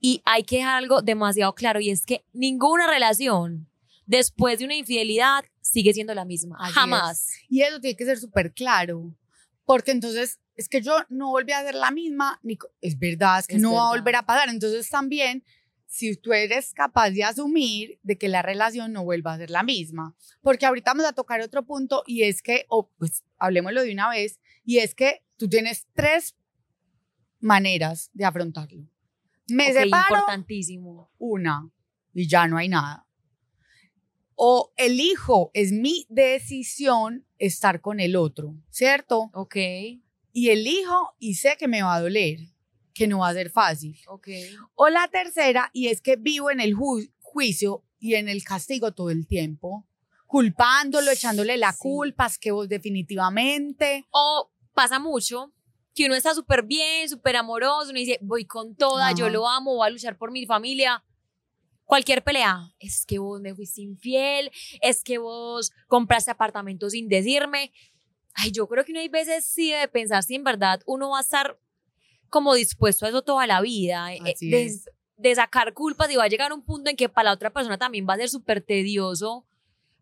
[0.00, 3.68] y hay que dejar algo demasiado claro y es que ninguna relación
[4.04, 6.56] después de una infidelidad sigue siendo la misma.
[6.60, 7.28] Así Jamás.
[7.48, 9.14] Y eso tiene que ser súper claro,
[9.64, 13.46] porque entonces es que yo no volví a ser la misma, ni es verdad, es
[13.46, 14.00] que Es no va a verdad.
[14.02, 14.48] volver a pasar.
[14.48, 15.44] Entonces también,
[15.86, 19.62] si tú eres capaz de asumir de que la relación no vuelva a ser la
[19.62, 23.92] misma, porque ahorita vamos a tocar otro punto y es que, o pues hablemoslo de
[23.92, 26.34] una vez, y es que tú tienes tres
[27.40, 28.86] maneras de afrontarlo.
[29.48, 31.10] Me Ok, separo, importantísimo.
[31.18, 31.70] una
[32.14, 33.06] y ya no hay nada.
[34.34, 39.30] O elijo, es mi decisión estar con el otro, ¿cierto?
[39.34, 39.56] Ok,
[40.32, 42.40] Y elijo y sé que me va a doler,
[42.94, 43.98] que no va a ser fácil.
[44.08, 44.28] ok.
[44.74, 48.92] O la tercera, y es que vivo en el ju- juicio y en el castigo
[48.92, 49.86] todo el tiempo,
[50.26, 51.78] culpándolo, echándole la Sí.
[51.80, 54.06] culpa, es que vos definitivamente.
[54.10, 55.52] O pasa mucho
[55.94, 59.32] que uno está súper bien, súper amoroso, uno dice, voy con toda, yo Ajá.
[59.34, 61.04] lo amo, voy a luchar por mi familia.
[61.84, 67.72] Cualquier pelea, es que vos me fuiste infiel, es que vos compraste apartamento sin decirme.
[68.34, 71.18] Ay, yo creo que uno hay veces sí debe pensar si en verdad uno va
[71.18, 71.58] a estar
[72.30, 74.90] como dispuesto a eso toda la vida, eh, Así de, es.
[75.16, 77.76] de sacar culpas y va a llegar un punto en que para la otra persona
[77.78, 79.44] también va a ser súper tedioso,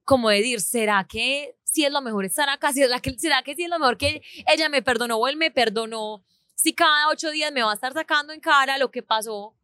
[0.04, 2.72] como decir, ¿será que si es lo mejor estar acá?
[2.72, 5.50] ¿Será que, ¿Será que sí es lo mejor que ella me perdonó o él me
[5.50, 6.24] perdonó?
[6.54, 9.54] Si cada ocho días me va a estar sacando en cara lo que pasó,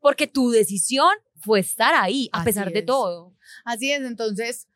[0.00, 2.86] porque tu decisión fue estar ahí, a Así pesar de es.
[2.86, 3.34] todo.
[3.64, 4.68] Así es, entonces,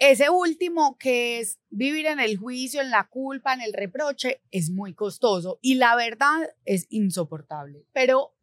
[0.00, 4.70] ese último que es vivir en el juicio, en la culpa, en el reproche, es
[4.70, 8.34] muy costoso y la verdad es insoportable, pero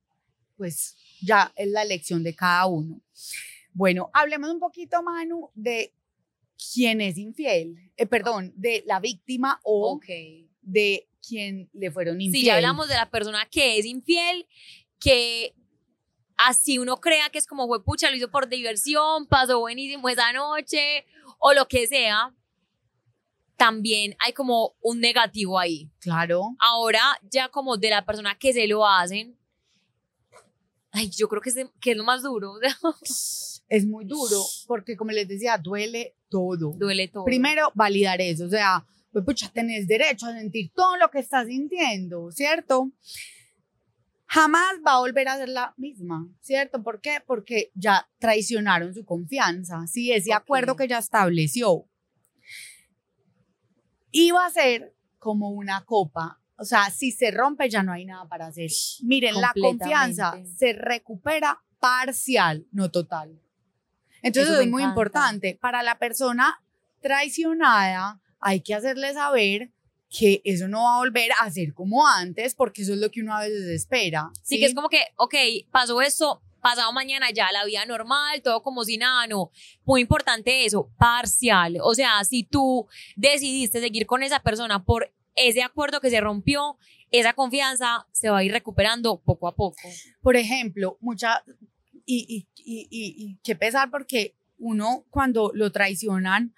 [0.55, 3.01] pues ya es la elección de cada uno.
[3.73, 5.93] Bueno, hablemos un poquito, Manu, de
[6.73, 9.99] quién es infiel, eh, perdón, de la víctima o
[10.61, 12.41] de quien le fueron infiel.
[12.41, 14.47] Si ya hablamos de la persona que es infiel,
[14.99, 15.55] que
[16.37, 20.31] así uno crea que es como, fue pucha, lo hizo por diversión, pasó buenísimo esa
[20.33, 21.05] noche,
[21.37, 22.33] o lo que sea,
[23.55, 25.89] también hay como un negativo ahí.
[25.99, 29.37] Claro, Ahora, ya como de la persona que se lo hacen,
[30.91, 32.53] ay, yo creo que es, de- que es lo más duro.
[33.69, 36.73] es muy duro porque, como les decía, duele todo.
[36.77, 37.25] Duele todo.
[37.25, 41.47] Primero, validar eso, o sea, pues pucha, tenés derecho a sentir todo lo que estás
[41.47, 42.91] sintiendo, ¿cierto?
[44.29, 46.83] Jamás va a volver a ser la misma, ¿cierto?
[46.83, 47.21] ¿Por qué?
[47.25, 50.41] Porque ya traicionaron su confianza, sí, ese Ok.
[50.41, 51.85] acuerdo que ya estableció.
[54.11, 58.27] Iba a ser como una copa, o sea, si se rompe ya no hay nada
[58.27, 58.69] para hacer.
[59.03, 63.39] Miren, la confianza se recupera parcial, no total.
[64.21, 64.91] Entonces Eso es muy encanta.
[65.01, 65.57] importante.
[65.61, 66.61] Para la persona
[67.01, 69.71] traicionada hay que hacerle saber
[70.09, 73.21] que eso no va a volver a ser como antes, porque eso es lo que
[73.21, 74.31] uno a veces espera.
[74.43, 75.35] Sí, que es como que, ok,
[75.71, 79.51] pasó esto, pasado mañana ya la vida normal, todo como si nada, no.
[79.85, 81.77] Muy importante eso, parcial.
[81.81, 86.77] O sea, si tú decidiste seguir con esa persona por ese acuerdo que se rompió,
[87.11, 89.77] esa confianza se va a ir recuperando poco a poco.
[90.21, 91.43] Por ejemplo, mucha,
[92.05, 96.53] y, y, y, y, y qué pesar porque uno cuando lo traicionan,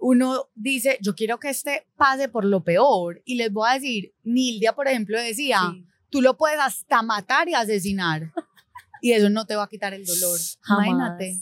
[0.00, 3.22] uno dice, yo quiero que este pase por lo peor.
[3.24, 5.86] Y les voy a decir, Nildia, por ejemplo, decía, Sí.
[6.08, 8.32] tú lo puedes hasta matar y asesinar.
[9.02, 10.38] y eso no te va a quitar el dolor.
[10.60, 11.40] Jamás, Imagínate.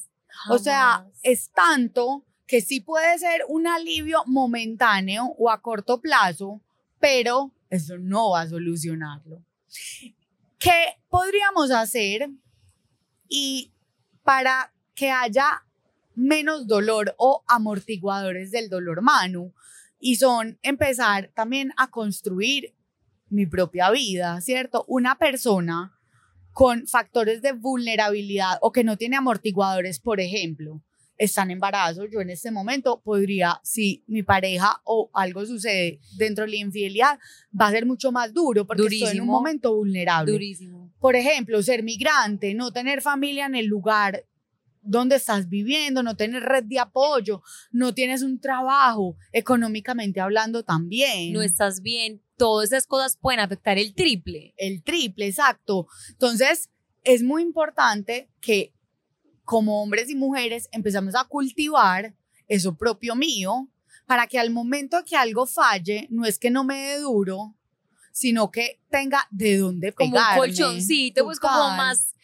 [0.50, 1.12] O sea, jamás.
[1.22, 6.60] es tanto que sí puede ser un alivio momentáneo o a corto plazo,
[6.98, 9.42] pero eso no va a solucionarlo.
[10.58, 12.30] ¿Qué podríamos hacer
[13.28, 13.70] y
[14.22, 15.64] para que haya
[16.18, 19.54] menos dolor o amortiguadores del dolor mano?
[20.00, 22.74] Y son empezar también a construir
[23.30, 24.84] mi propia vida, ¿cierto?
[24.88, 25.98] Una persona
[26.52, 30.82] con factores de vulnerabilidad o que no tiene amortiguadores, por ejemplo,
[31.16, 36.44] está en embarazo, yo en este momento podría, si mi pareja o algo sucede dentro
[36.44, 37.18] de la infidelidad,
[37.58, 39.32] va a ser mucho más duro porque estoy en un Durísimo.
[39.32, 40.32] momento vulnerable.
[40.32, 40.92] Durísimo.
[41.00, 44.24] Por ejemplo, ser migrante, no tener familia en el lugar
[44.82, 51.32] donde estás viviendo, no tener red de apoyo, no tienes un trabajo, económicamente hablando también.
[51.32, 52.22] No estás bien.
[52.36, 54.54] Todas esas cosas pueden afectar el triple.
[54.56, 55.88] el triple, exacto.
[56.10, 56.70] Entonces,
[57.04, 58.72] es muy importante que
[59.44, 62.14] como hombres y mujeres empezamos a cultivar
[62.48, 63.68] eso propio mío
[64.06, 67.54] para que al momento que algo falle, no es que no me dé duro,
[68.12, 70.32] sino que tenga de dónde Como pegarme.
[70.32, 72.14] un colchoncito, pues como más,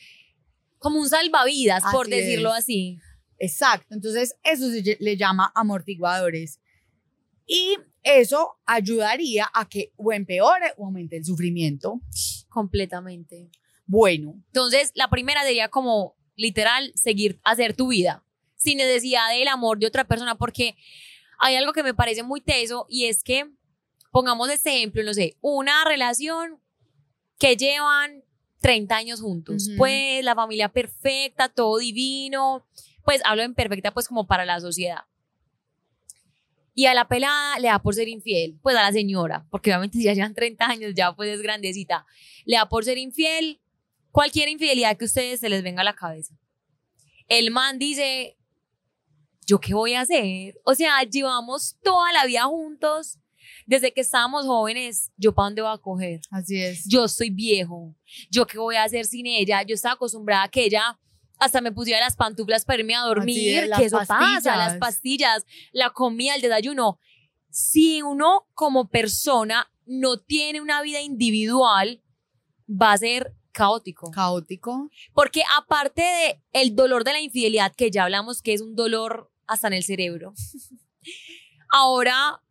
[0.84, 2.58] como un salvavidas, por Así decirlo es.
[2.58, 2.98] así.
[3.38, 6.60] Exacto, entonces eso se le llama amortiguadores.
[7.46, 12.00] Y eso ayudaría a que o empeore o aumente el sufrimiento.
[12.48, 13.50] Completamente.
[13.86, 18.24] Bueno, Entonces, la primera sería como literal seguir, hacer tu vida,
[18.56, 20.76] sin necesidad del amor de otra persona, porque
[21.38, 23.50] hay algo que me parece muy teso y es que,
[24.10, 26.60] pongamos este ejemplo, no sé, una relación
[27.38, 28.22] que llevan
[28.64, 32.66] 30 años juntos, pues la familia perfecta, todo divino,
[33.04, 35.00] pues hablo en perfecta pues como para la sociedad.
[36.72, 39.98] Y a la pelada le da por ser infiel, pues a la señora, porque obviamente
[39.98, 42.06] si ya llevan 30 años, ya pues es grandecita,
[42.46, 43.60] le da por ser infiel,
[44.10, 46.34] cualquier infidelidad que a ustedes se les venga a la cabeza.
[47.28, 48.38] El man dice,
[49.44, 50.58] ¿yo qué voy a hacer?
[50.64, 53.18] O sea, llevamos toda la vida juntos,
[53.66, 56.20] desde que estábamos jóvenes, ¿yo para dónde voy a coger?
[56.30, 56.84] así es.
[56.88, 57.94] Yo soy viejo,
[58.30, 59.62] ¿yo qué voy a hacer sin ella?
[59.62, 60.98] Yo estaba acostumbrada a que ella
[61.38, 64.76] hasta me pusiera las pantuflas para irme a dormir, es, las que eso pasa, las
[64.76, 65.44] pastillas.
[65.44, 66.98] pastillas, la comida, el desayuno.
[67.50, 72.02] Si uno como persona no tiene una vida individual,
[72.68, 74.10] va a ser caótico.
[74.10, 74.90] Caótico.
[75.12, 79.30] Porque aparte de el dolor de la infidelidad, que ya hablamos que es un dolor
[79.46, 80.34] hasta en el cerebro,
[81.70, 82.42] ahora,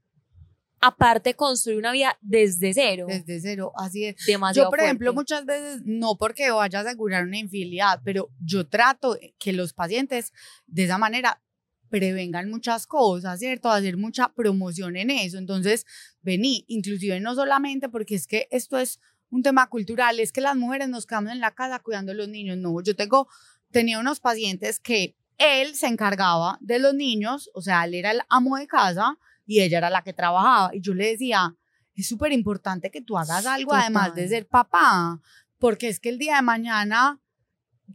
[0.85, 4.17] aparte construir una vida desde cero, Desde cero, así es.
[4.27, 8.67] demasiado Yo, por ejemplo, muchas veces, no porque vaya a asegurar una infidelidad, pero yo
[8.67, 10.33] trato que los pacientes
[10.67, 11.41] de esa manera
[11.87, 13.69] prevengan muchas cosas, ¿cierto?
[13.69, 15.37] Hacer mucha promoción en eso.
[15.37, 15.85] Entonces,
[16.21, 20.57] vení, inclusive no solamente porque es que esto es un tema cultural, es que las
[20.57, 22.57] mujeres nos quedamos en la casa cuidando a los niños.
[22.57, 23.29] No, yo tengo,
[23.71, 28.21] tenía unos pacientes que él se encargaba de los niños, o sea, él era el
[28.27, 30.71] amo de casa y ella era la que trabajaba.
[30.73, 31.55] Y yo le decía,
[31.95, 34.29] es súper importante que tú hagas algo además de Total.
[34.29, 35.21] ser papá,
[35.59, 37.19] porque es que el día de mañana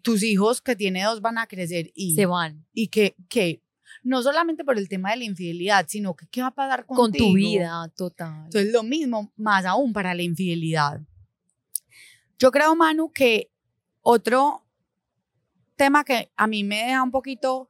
[0.02, 3.62] tus hijos que tiene dos van a crecer y, se van y que, que
[4.02, 6.96] no solamente por el tema de la infidelidad, sino que qué va a pasar con
[6.96, 7.26] contigo.
[7.26, 8.44] tu vida total.
[8.44, 11.00] Entonces, lo mismo, más aún para la infidelidad.
[12.38, 13.50] Yo creo, Manu, que
[14.00, 14.64] otro
[15.76, 17.68] tema que a mí me deja un poquito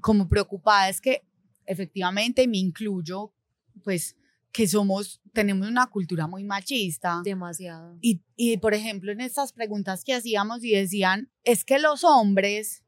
[0.00, 1.24] como preocupada es que
[1.70, 3.32] efectivamente me incluyo,
[3.82, 4.16] pues
[4.52, 7.20] que somos, tenemos una cultura muy machista.
[7.24, 7.96] Demasiado.
[8.00, 12.82] Y, y, por ejemplo, en estas preguntas que hacíamos y decían, es que los hombres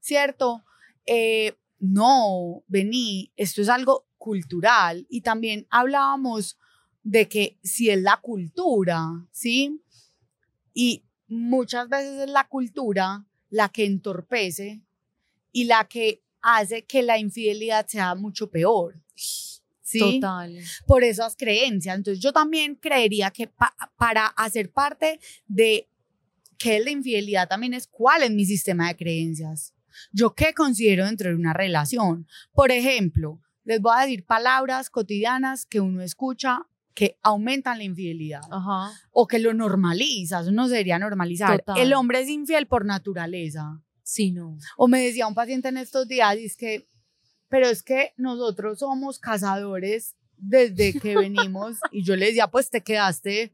[0.00, 0.64] ¿cierto?
[1.06, 6.58] Eh, no, vení, esto es algo cultural y también hablábamos
[7.02, 9.80] de que si es la cultura, ¿sí?
[10.74, 14.82] Y muchas veces es la cultura la que entorpece
[15.52, 19.00] y la que hace que la infidelidad sea mucho peor.
[19.14, 19.98] ¿Sí?
[19.98, 20.58] Total.
[20.86, 21.96] Por esas creencias.
[21.96, 23.50] Entonces yo también creería que
[23.96, 25.88] para hacer parte de
[26.58, 29.74] qué es la infidelidad también es cuál es mi sistema de creencias.
[30.12, 32.26] Yo qué considero dentro de una relación.
[32.52, 38.42] Por ejemplo, les voy a decir palabras cotidianas que uno escucha que aumentan la infidelidad
[38.50, 38.90] Ajá.
[39.12, 41.60] o que lo normalizas, uno debería normalizar.
[41.60, 41.78] Total.
[41.78, 43.80] El hombre es infiel por naturaleza.
[44.08, 44.56] Sí, no.
[44.78, 46.88] O me decía un paciente en estos días, es que,
[47.48, 52.82] pero es que nosotros somos cazadores desde que venimos y yo le decía, pues te
[52.82, 53.52] quedaste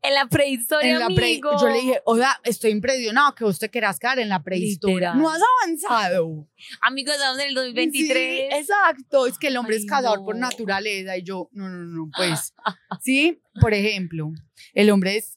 [0.00, 1.50] En la prehistoria, en la pre amigo.
[1.60, 5.12] Yo le dije, o sea, estoy impresionado que vos te quieras quedar en la prehistoria.
[5.12, 5.18] Literal.
[5.18, 6.48] No has avanzado.
[6.82, 8.52] Amigos, estamos en el Sí, 2023.
[8.60, 12.08] exacto, es que el hombre Ay, es cazador por naturaleza y yo, no, no, no,
[12.16, 12.54] pues,
[13.02, 14.30] sí, por ejemplo,
[14.72, 15.36] el hombre es,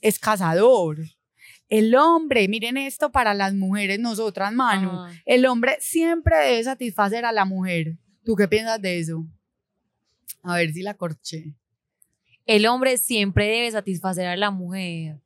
[0.00, 0.98] es cazador.
[1.68, 5.12] El hombre, miren esto para las mujeres, nosotras, Manu, Ah.
[5.26, 7.98] el hombre siempre debe satisfacer a la mujer.
[8.24, 9.26] ¿Tú qué piensas de eso?
[10.42, 11.54] A ver si la corché.
[12.46, 15.20] El hombre siempre debe satisfacer a la mujer.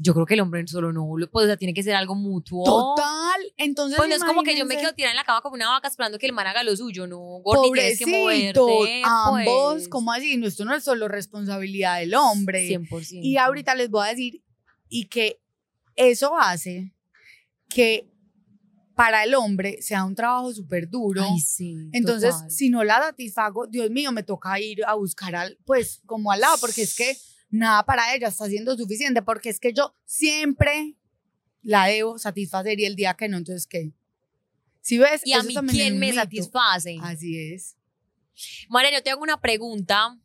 [0.00, 2.64] Yo creo que el hombre solo no, pues o sea, tiene que ser algo mutuo.
[2.64, 5.54] Total, entonces Pues no es como que yo me quedo tirada en la cama como
[5.56, 9.74] una vaca esperando que el man haga lo suyo, no, gordi, tienes que moverte, ambos,
[9.74, 9.88] pues.
[9.88, 10.36] ¿cómo así?
[10.36, 12.68] No, esto no es solo responsabilidad del hombre.
[12.68, 13.20] 100%.
[13.24, 14.42] Y ahorita les voy a decir,
[14.88, 15.40] y que
[15.98, 16.94] eso hace
[17.68, 18.08] que
[18.94, 21.22] para el hombre sea un trabajo súper duro.
[21.22, 22.50] Ay, sí, Entonces, total.
[22.50, 26.40] si no la satisfago, Dios mío, me toca ir a buscar al, pues, como al
[26.40, 27.16] lado, porque es que
[27.50, 30.96] nada para ella está siendo suficiente, porque es que yo siempre
[31.62, 33.92] la debo satisfacer y el día que no, entonces, ¿qué?
[34.80, 36.20] Si ves, ¿Y a Eso mí quién me mito.
[36.22, 36.96] satisface?
[37.02, 37.76] Así es.
[38.68, 40.18] María, yo te hago una pregunta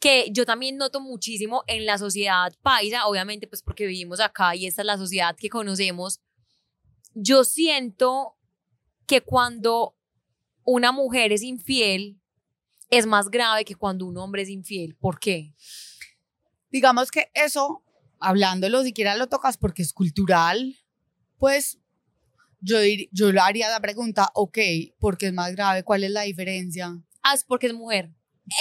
[0.00, 4.66] que yo también noto muchísimo en la sociedad paisa, obviamente pues porque vivimos acá y
[4.66, 6.20] esta es la sociedad que conocemos.
[7.14, 8.36] Yo siento
[9.06, 9.96] que cuando
[10.64, 12.20] una mujer es infiel
[12.90, 14.94] es más grave que cuando un hombre es infiel.
[14.96, 15.52] ¿Por qué?
[16.70, 17.82] digamos que eso,
[18.20, 20.76] hablándolo, siquiera lo tocas porque es cultural,
[21.38, 21.78] pues
[22.60, 24.58] yo, dir- yo le haría la pregunta, ok,
[24.98, 26.94] porque es más grave, ¿cuál es la diferencia?
[27.22, 28.10] Ah, es porque es mujer.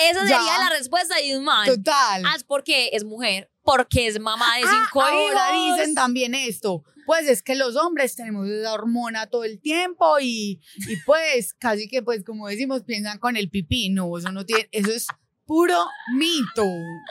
[0.10, 0.38] Esa Ya.
[0.38, 1.66] sería la respuesta de un man.
[1.68, 2.24] Total.
[2.26, 3.52] Ah, es porque es mujer.
[3.64, 5.78] Porque es mamá de Ah, cinco ahora hijos.
[5.78, 10.62] dicen también esto, pues es que los hombres tenemos esa hormona todo el tiempo y,
[10.88, 14.70] y pues casi que pues como decimos piensan con el pipí, no, eso no tiene,
[14.72, 15.08] eso es
[15.46, 15.78] puro
[16.16, 16.66] mito,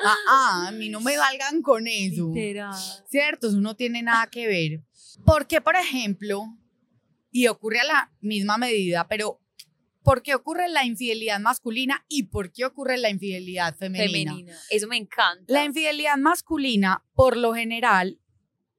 [0.05, 2.31] ah, ah, a mí no me valgan con eso.
[2.35, 2.75] Literal.
[3.09, 3.49] ¿cierto?
[3.49, 4.83] Eso no tiene nada que ver.
[5.25, 6.43] Porque, por ejemplo,
[7.31, 9.41] y ocurre a la misma medida, pero
[10.07, 14.31] ¿por qué ocurre la infidelidad masculina y por qué ocurre la infidelidad femenina?
[14.31, 14.57] Femenina.
[14.71, 15.45] Eso me encanta.
[15.49, 18.21] La infidelidad masculina, por lo general,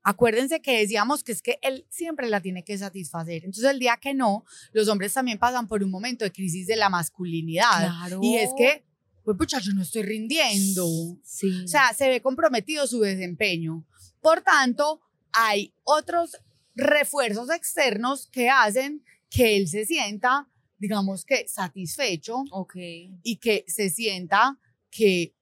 [0.03, 3.43] acuérdense que decíamos que es que él siempre la tiene que satisfacer.
[3.43, 6.77] Entonces, el día que no, los hombres también pasan por un momento de crisis de
[6.77, 7.77] la masculinidad.
[7.77, 8.21] Claro.
[8.23, 8.85] Y es que,
[9.25, 10.87] pues, pucha, yo no estoy rindiendo.
[11.25, 11.65] Sí.
[11.65, 13.85] O sea, se ve comprometido su desempeño.
[14.21, 15.01] Por tanto,
[15.33, 16.37] hay otros
[16.73, 22.75] refuerzos externos que hacen que él se sienta, digamos que satisfecho ok.
[23.23, 24.57] y que se sienta
[24.89, 25.33] que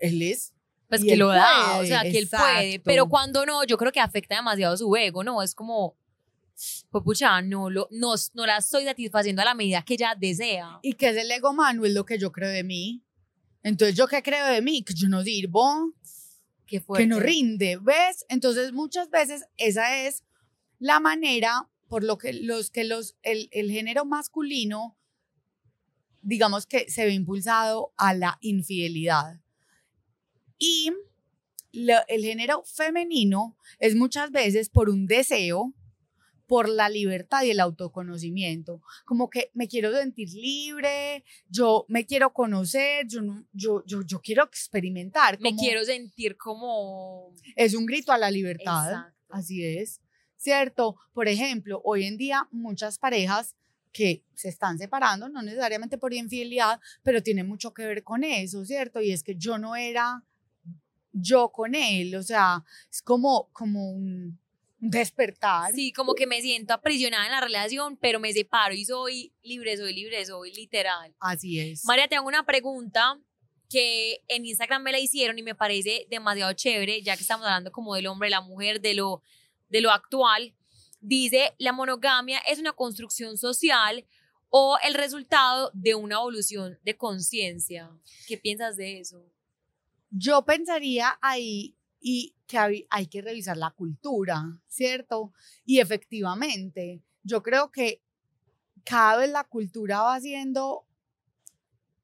[0.00, 0.54] él es.
[0.88, 2.80] Pues Y que lo da, o puede, sea, que él puede.
[2.80, 5.40] Pero cuando no, yo creo que afecta demasiado su ego, ¿no?
[5.40, 5.96] Es como,
[6.90, 10.80] pues pucha, no, lo, no, no la estoy satisfaciendo a la medida que ella desea.
[10.82, 13.04] Y que es el ego mano, es lo que yo creo de mí.
[13.62, 14.82] Entonces, ¿yo qué creo de mí?
[14.82, 15.94] Que yo no sirvo,
[16.66, 18.24] que no rinde, ¿ves?
[18.28, 20.24] Entonces, muchas veces esa es
[20.80, 24.96] la manera por lo que los que los el, el género masculino
[26.22, 29.40] digamos que se ve impulsado a la infidelidad.
[30.58, 30.92] Y
[31.72, 35.74] lo- el género femenino es muchas veces por un deseo
[36.46, 42.32] por la libertad y el autoconocimiento, como que me quiero sentir libre, yo me quiero
[42.32, 43.20] conocer, yo
[43.52, 47.32] yo yo yo quiero experimentar, Me quiero sentir como...
[47.56, 48.90] es un grito a la libertad.
[48.90, 49.16] Exacto.
[49.28, 50.00] Así es.
[50.40, 50.96] ¿Cierto?
[51.12, 53.54] Por ejemplo, hoy en día muchas parejas
[53.92, 58.64] que se están separando, no necesariamente por infidelidad, pero tiene mucho que ver con eso,
[58.64, 59.02] ¿cierto?
[59.02, 60.24] Y es que yo no era
[61.12, 64.40] yo con él, o sea, es como, como un
[64.78, 65.74] despertar.
[65.74, 69.76] Sí, como que me siento aprisionada en la relación, pero me separo y soy libre,
[69.76, 71.14] soy libre, soy literal.
[71.20, 71.84] Así es.
[71.84, 73.20] María, te hago una pregunta
[73.68, 77.70] que en Instagram me la hicieron y me parece demasiado chévere, ya que estamos hablando
[77.70, 79.22] como del hombre, la mujer, de lo,
[79.70, 80.54] de lo actual.
[81.00, 84.06] dice, la monogamia es una construcción social
[84.50, 87.90] o el resultado de una evolución de conciencia.
[88.26, 89.24] ¿Qué piensas de eso?
[90.10, 95.32] Yo pensaría ahí y que hay, que revisar la cultura, ¿cierto?
[95.64, 98.02] Y efectivamente, yo creo que
[98.84, 100.84] cada vez la cultura va haciendo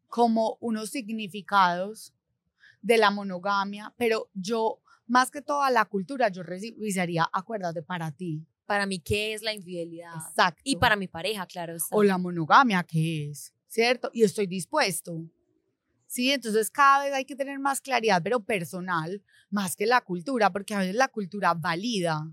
[0.06, 2.14] como unos significados
[2.80, 8.46] de la monogamia, pero yo, más que toda la cultura, yo revisaría, acuérdate, para ti.
[8.66, 10.14] Para mí, ¿qué es la infidelidad?
[10.16, 10.60] Exacto.
[10.64, 11.76] Y para mi pareja, claro.
[11.76, 11.94] está.
[11.94, 13.52] O la monogamia, ¿qué es?
[13.68, 14.10] ¿Cierto?
[14.12, 15.24] Y estoy dispuesto.
[16.06, 20.50] Sí, entonces cada vez hay que tener más claridad, pero personal, más que la cultura,
[20.50, 22.32] porque a veces la cultura valida,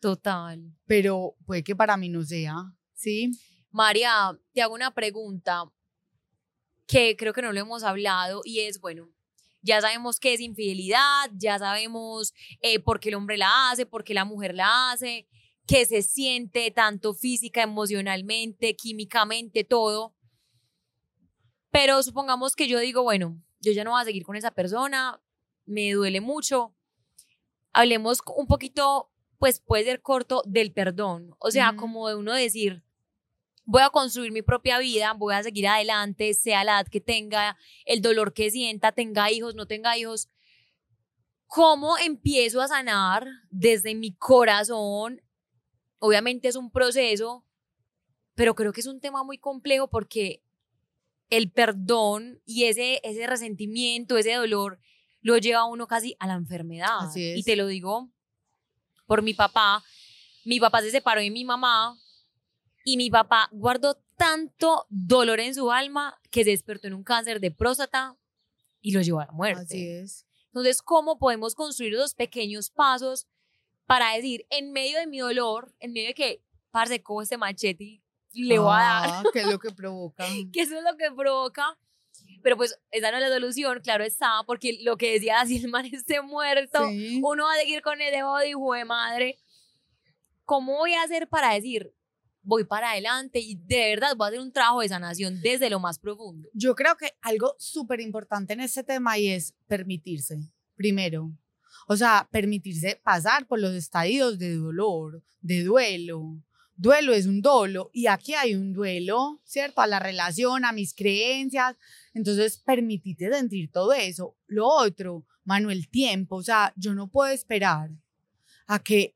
[0.00, 0.76] Total.
[0.86, 2.74] pero puede que para mí no sea.
[2.94, 3.30] Sí.
[3.70, 5.64] María, te hago una pregunta
[6.86, 9.08] que creo que no lo hemos hablado y es, bueno,
[9.62, 14.04] ya sabemos qué es infidelidad, ya sabemos eh, por qué el hombre la hace, por
[14.04, 15.28] qué la mujer la hace,
[15.66, 20.14] qué se siente tanto física, emocionalmente, químicamente, todo.
[21.70, 25.22] Pero supongamos que yo digo, bueno, yo ya no voy a seguir con esa persona,
[25.64, 26.74] me duele mucho.
[27.72, 31.34] Hablemos un poquito, pues puede ser corto, del perdón.
[31.38, 32.82] O sea, como de uno decir,
[33.64, 37.56] voy a construir mi propia vida, voy a seguir adelante, sea la edad que tenga,
[37.84, 40.28] el dolor que sienta, tenga hijos, no tenga hijos.
[41.46, 45.20] ¿Cómo empiezo a sanar desde mi corazón?
[45.98, 47.44] Obviamente es un proceso,
[48.34, 50.42] pero creo que es un tema muy complejo porque
[51.28, 54.80] el perdón y ese, ese resentimiento, ese dolor,
[55.20, 57.06] lo lleva a uno casi a la enfermedad.
[57.06, 58.10] Así Y te lo digo
[59.06, 59.84] por mi papá.
[60.44, 61.96] Mi papá se separó de mi mamá
[62.84, 67.40] y mi papá guardó tanto dolor en su alma que se despertó en un cáncer
[67.40, 68.16] de próstata
[68.80, 69.62] y lo llevó a la muerte.
[69.62, 70.26] Así es.
[70.46, 73.26] Entonces, ¿cómo podemos construir esos pequeños pasos
[73.86, 78.02] para decir, en medio de mi dolor, en medio de que, parce, cojo este machete
[78.32, 80.26] y le voy a dar, Ah, ¿Qué es lo que provoca?
[80.52, 81.78] que eso es lo que provoca?
[82.42, 85.68] Pero pues esa no es la solución, claro está, porque lo que decía, si el
[85.68, 87.20] man esté muerto, Sí.
[87.22, 89.38] uno va a seguir con el dedo de hijo de madre.
[90.44, 91.94] ¿Cómo voy a hacer para decir,
[92.42, 95.80] voy para adelante y de verdad voy a hacer un trabajo de sanación desde lo
[95.80, 96.48] más profundo?
[96.52, 100.38] Yo creo que algo súper importante en este tema y es permitirse,
[100.76, 101.30] primero.
[101.88, 106.38] O sea, permitirse pasar por los estadios de dolor, de duelo.
[106.76, 109.80] Duelo es un dolo y aquí hay un duelo, ¿cierto?
[109.80, 111.76] A la relación, a mis creencias.
[112.14, 114.36] Entonces, permitite sentir todo eso.
[114.46, 116.36] Lo otro, Manuel, tiempo.
[116.36, 117.90] O sea, yo no puedo esperar
[118.66, 119.14] a que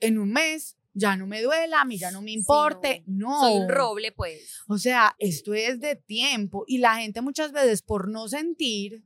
[0.00, 3.02] en un mes ya no me duela, a mí ya no me importe.
[3.06, 3.40] no.
[3.40, 4.62] Soy un roble, pues.
[4.68, 9.04] O sea, esto es de tiempo y la gente muchas veces por no sentir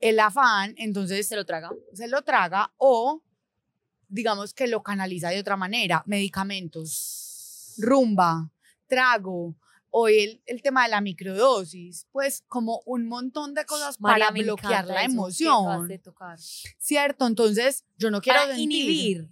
[0.00, 1.70] el afán, entonces Se lo traga.
[1.92, 3.22] se lo traga o
[4.08, 8.50] digamos que lo canaliza de otra manera, medicamentos, rumba,
[8.88, 9.54] trago
[9.90, 14.42] o el, el tema de la microdosis, pues como un montón de cosas María, para
[14.42, 15.88] bloquear la emoción.
[16.78, 17.26] ¿cierto?
[17.26, 19.30] Entonces yo no quiero Para sentir, inhibir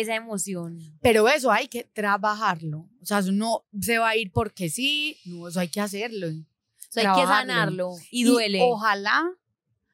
[0.00, 0.78] esa emoción.
[1.00, 5.18] pero eso hay que trabajarlo, o sea, eso no se va a ir porque sí,
[5.24, 6.28] no, eso hay que hacerlo.
[6.28, 8.60] O sea, hay que sanarlo y duele.
[8.62, 9.30] ojalá,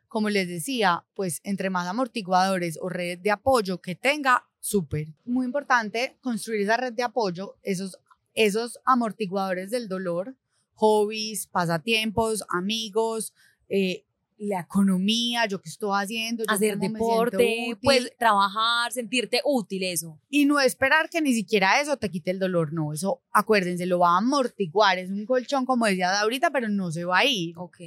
[0.08, 5.06] como les decía, pues entre más amortiguadores o redes de apoyo que tenga, súper.
[5.24, 7.98] Muy importante construir esa red de apoyo, esos,
[8.34, 10.34] esos amortiguadores del dolor,
[10.74, 13.32] hobbies, pasatiempos, amigos,
[13.68, 14.04] eh,
[14.38, 20.20] la economía, yo qué estoy haciendo, yo Hacer deporte, pues trabajar, sentirte útil, eso.
[20.28, 23.98] Y no esperar que ni siquiera eso te quite el dolor, no, eso acuérdense, lo
[23.98, 27.54] va a amortiguar, es un colchón como decía ahorita, pero no se va a ir.
[27.56, 27.78] Ok.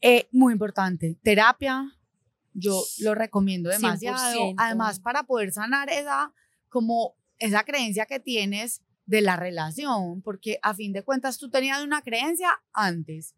[0.00, 1.96] Eh, muy importante, terapia,
[2.54, 4.18] yo lo recomiendo demasiado.
[4.18, 4.54] 100%.
[4.58, 6.32] Además, para poder sanar esa,
[6.68, 11.82] como esa creencia que tienes de la relación, porque a fin de cuentas tú tenías
[11.82, 13.34] una creencia antes.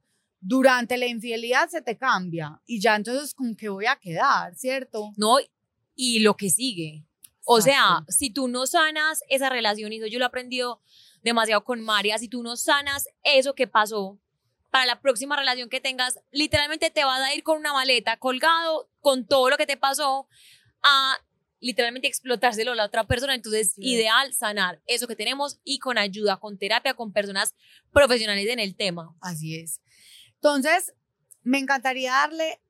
[0.46, 5.12] Durante la infidelidad se te cambia y ya entonces con qué voy a quedar, ¿cierto?
[5.16, 5.36] No,
[5.94, 7.06] y lo que sigue.
[7.46, 10.82] O sea, si tú no sanas esa relación, y eso yo lo he aprendido
[11.22, 14.18] demasiado con María, si tú no sanas eso que pasó,
[14.70, 18.90] para la próxima relación que tengas, literalmente te vas a ir con una maleta colgado
[19.00, 20.26] con todo lo que te pasó
[20.82, 21.16] a
[21.60, 23.34] literalmente explotárselo a la otra persona.
[23.34, 23.82] Entonces, Sí.
[23.82, 27.54] ideal sanar eso que tenemos y con ayuda, con terapia, con personas
[27.92, 29.14] profesionales en el tema.
[29.20, 29.80] Así es.
[30.44, 30.92] Entonces,
[31.42, 32.60] me encantaría darle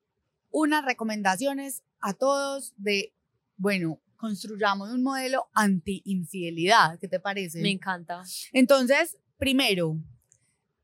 [0.53, 3.13] unas recomendaciones a todos de,
[3.57, 7.01] bueno, construyamos un modelo anti-infidelidad.
[7.01, 7.61] ¿Qué te parece?
[7.63, 8.23] Me encanta.
[8.53, 9.99] Entonces, primero,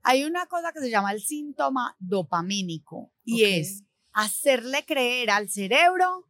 [0.02, 6.26] hay una cosa que se llama el síntoma dopamínico y es hacerle creer al cerebro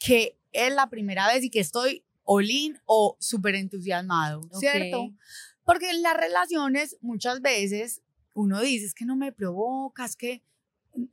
[0.00, 5.02] que es la primera vez y que estoy all-in o súper entusiasmado, ¿cierto?
[5.02, 5.14] Ok.
[5.62, 8.02] Porque en las relaciones muchas veces
[8.38, 10.42] uno dice, es que no me provoca, es que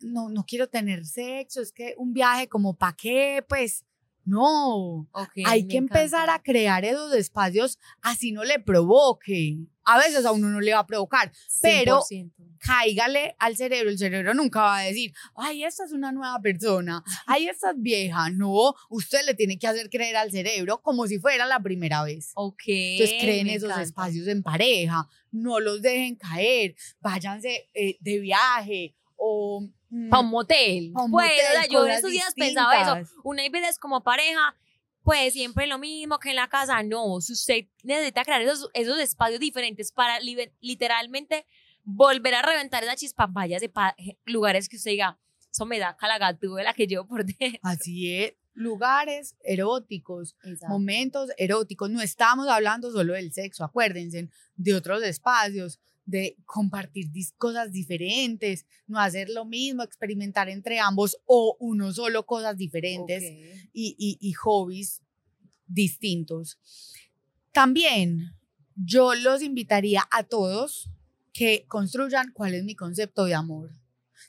[0.01, 3.83] no, no quiero tener sexo, es que un viaje como para qué, pues
[4.25, 5.07] no.
[5.45, 6.33] Hay que empezar encanta.
[6.33, 9.57] a crear esos espacios así no le provoque.
[9.83, 12.31] A veces a uno no le va a provocar, pero 100%.
[12.57, 17.03] cáigale al cerebro, el cerebro nunca va a decir, ay, esta es una nueva persona,
[17.27, 18.31] ay, esta es vieja.
[18.31, 22.31] No, usted le tiene que hacer creer al cerebro como si fuera la primera vez.
[22.33, 22.63] Ok.
[22.65, 23.83] Entonces creen esos encanta.
[23.83, 29.69] espacios en pareja, no los dejen caer, váyanse eh, de viaje o...
[29.95, 30.91] mm, Pa' un motel.
[30.93, 33.11] Pa' un pues, motel, o sea, yo en estos días pensaba eso.
[33.23, 34.55] Una vez veces como pareja,
[35.03, 36.81] pues siempre lo mismo que en la casa.
[36.83, 40.19] No, si usted necesita crear esos, esos espacios diferentes para
[40.59, 41.45] literalmente
[41.83, 45.19] volver a reventar esa chispa, váyase para lugares que usted diga,
[45.51, 47.59] eso me da la que llevo por dentro.
[47.63, 50.35] Así es, lugares eróticos,
[50.67, 51.89] momentos eróticos.
[51.89, 58.99] No estamos hablando solo del sexo, acuérdense, de otros espacios, de compartir cosas diferentes, no
[58.99, 63.23] hacer lo mismo, experimentar entre ambos o uno solo cosas diferentes
[63.73, 65.01] y, y- y hobbies
[65.67, 66.59] distintos.
[67.51, 68.33] También
[68.75, 70.89] yo los invitaría a todos
[71.33, 73.71] que construyan cuál es mi concepto de amor.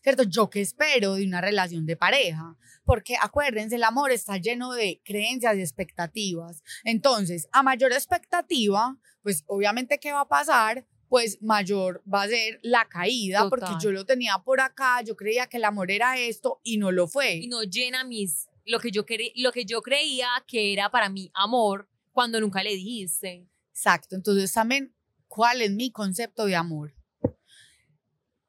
[0.02, 0.22] ¿Cierto?
[0.24, 2.56] Yo qué espero de una relación de pareja.
[2.84, 6.62] Porque acuérdense, el amor está lleno de creencias y expectativas.
[6.84, 10.86] Entonces, a mayor expectativa, pues obviamente, ¿qué va a pasar?
[11.08, 15.46] Pues mayor va a ser la caída, porque yo lo tenía por acá, yo creía
[15.46, 17.36] que el amor era esto y no lo fue.
[17.36, 21.08] Y no llena mis, lo que, yo cre- lo que yo creía que era para
[21.08, 23.46] mí amor cuando nunca le dijiste.
[23.70, 24.16] Exacto.
[24.16, 24.94] Entonces también,
[25.28, 26.94] ¿cuál es mi concepto de amor?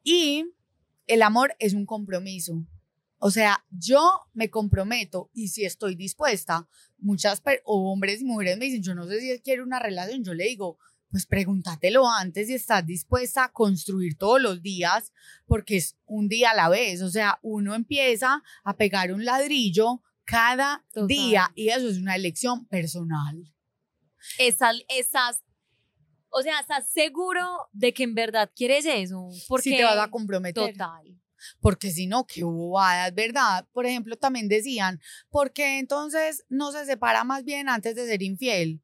[0.03, 0.45] Y
[1.05, 2.65] el amor es un compromiso.
[3.19, 8.65] O sea, yo me comprometo y si estoy dispuesta, muchas o hombres y mujeres me
[8.65, 10.77] dicen, yo no sé si quiero una relación, yo le digo,
[11.09, 15.13] pues pregúntatelo antes si estás dispuesta a construir todos los días,
[15.45, 17.01] porque es un día a la vez.
[17.01, 21.07] O sea, uno empieza a pegar un ladrillo cada Total.
[21.07, 23.53] día y eso es una elección personal.
[24.37, 25.43] Estás, estás,
[26.29, 29.29] o sea, estás seguro de que en verdad quieres eso.
[29.47, 30.71] Porque si te vas a comprometer.
[30.73, 31.21] Total.
[31.61, 33.65] Porque si no, qué bobadas, ¿verdad?
[33.71, 34.99] Por ejemplo, también decían,
[35.29, 38.81] ¿por qué entonces no se separa más bien antes de ser infiel?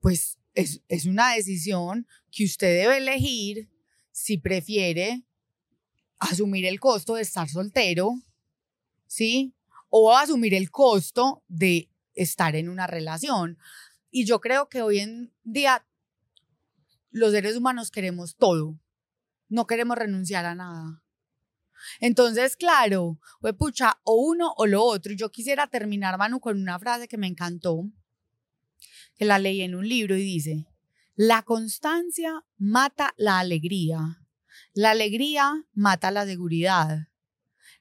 [0.00, 3.70] Pues es, es una decisión que usted debe elegir
[4.10, 5.24] si prefiere
[6.18, 8.14] asumir el costo de estar soltero,
[9.06, 9.54] ¿sí?
[9.90, 13.58] O asumir el costo de estar en una relación.
[14.10, 15.86] Y yo creo que hoy en día
[17.10, 18.80] los seres humanos queremos todo.
[19.48, 21.02] No queremos renunciar a nada.
[22.00, 23.20] Entonces, claro,
[23.58, 25.12] pucha, o uno o lo otro.
[25.12, 27.84] Yo quisiera terminar, Manu, con una frase que me encantó,
[29.16, 30.66] que la leí en un libro y dice,
[31.14, 34.26] la constancia mata la alegría,
[34.74, 37.08] la alegría mata la seguridad,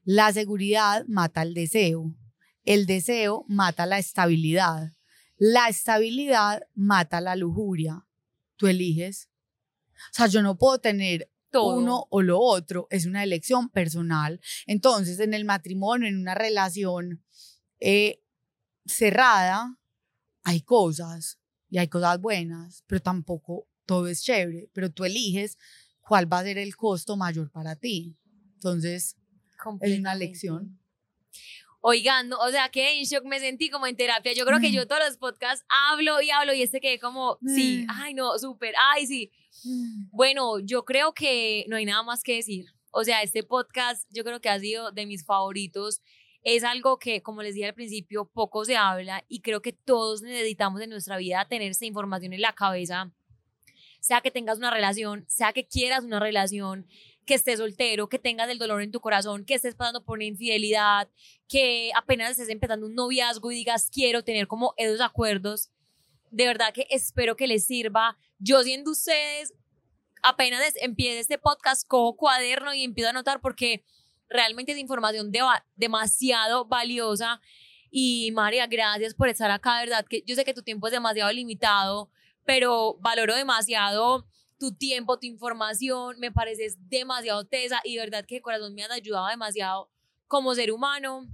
[0.04, 2.16] la seguridad mata el deseo,
[2.64, 4.94] el deseo mata la estabilidad,
[5.38, 8.06] la estabilidad mata la lujuria.
[8.56, 9.30] Tú eliges.
[10.12, 11.78] O sea, yo no puedo tener Todo.
[11.78, 14.40] uno o lo otro, es una elección personal.
[14.66, 17.24] Entonces, en el matrimonio, en una relación
[17.80, 18.22] eh,
[18.86, 19.78] cerrada,
[20.46, 21.38] hay cosas
[21.70, 25.58] y hay cosas buenas, pero tampoco todo es chévere, pero tú eliges
[26.00, 28.16] cuál va a ser el costo mayor para ti.
[28.54, 29.18] Entonces,
[29.82, 30.80] es una lección.
[31.82, 34.34] Oigan, no, o sea, que en shock me sentí como en terapia.
[34.34, 37.84] Yo creo que yo todos los podcasts hablo y hablo y este quedé como, sí,
[37.88, 37.92] Mm.
[37.92, 39.32] ay no, súper, ay sí.
[40.12, 42.66] Bueno, yo creo que no hay nada más que decir.
[42.92, 46.02] O sea, este podcast yo creo que ha sido de mis favoritos.
[46.46, 50.22] Es algo que, como les dije al principio, poco se habla y creo que todos
[50.22, 53.12] necesitamos en nuestra vida tener esta información en la cabeza.
[54.00, 56.86] Sea que tengas una relación, sea que quieras una relación,
[57.26, 60.26] que estés soltero, que tengas el dolor en tu corazón, que estés pasando por una
[60.26, 61.10] infidelidad,
[61.48, 65.72] que apenas estés empezando un noviazgo y digas quiero tener como esos acuerdos.
[66.30, 68.20] De verdad que espero que les sirva.
[68.38, 69.52] Yo siendo ustedes,
[70.22, 73.84] apenas empiece este podcast, cojo cuaderno y empiezo a anotar porque
[74.30, 75.32] realmente es información
[75.76, 77.42] demasiado valiosa.
[77.90, 81.32] Y María, gracias por estar acá, verdad que yo sé que tu tiempo es demasiado
[81.32, 82.10] limitado,
[82.44, 84.28] pero valoro demasiado
[84.60, 88.84] tu tiempo, tu información, me pareces demasiado tesa y de verdad que de corazón me
[88.84, 89.90] has ayudado demasiado
[90.28, 91.28] como ser humano.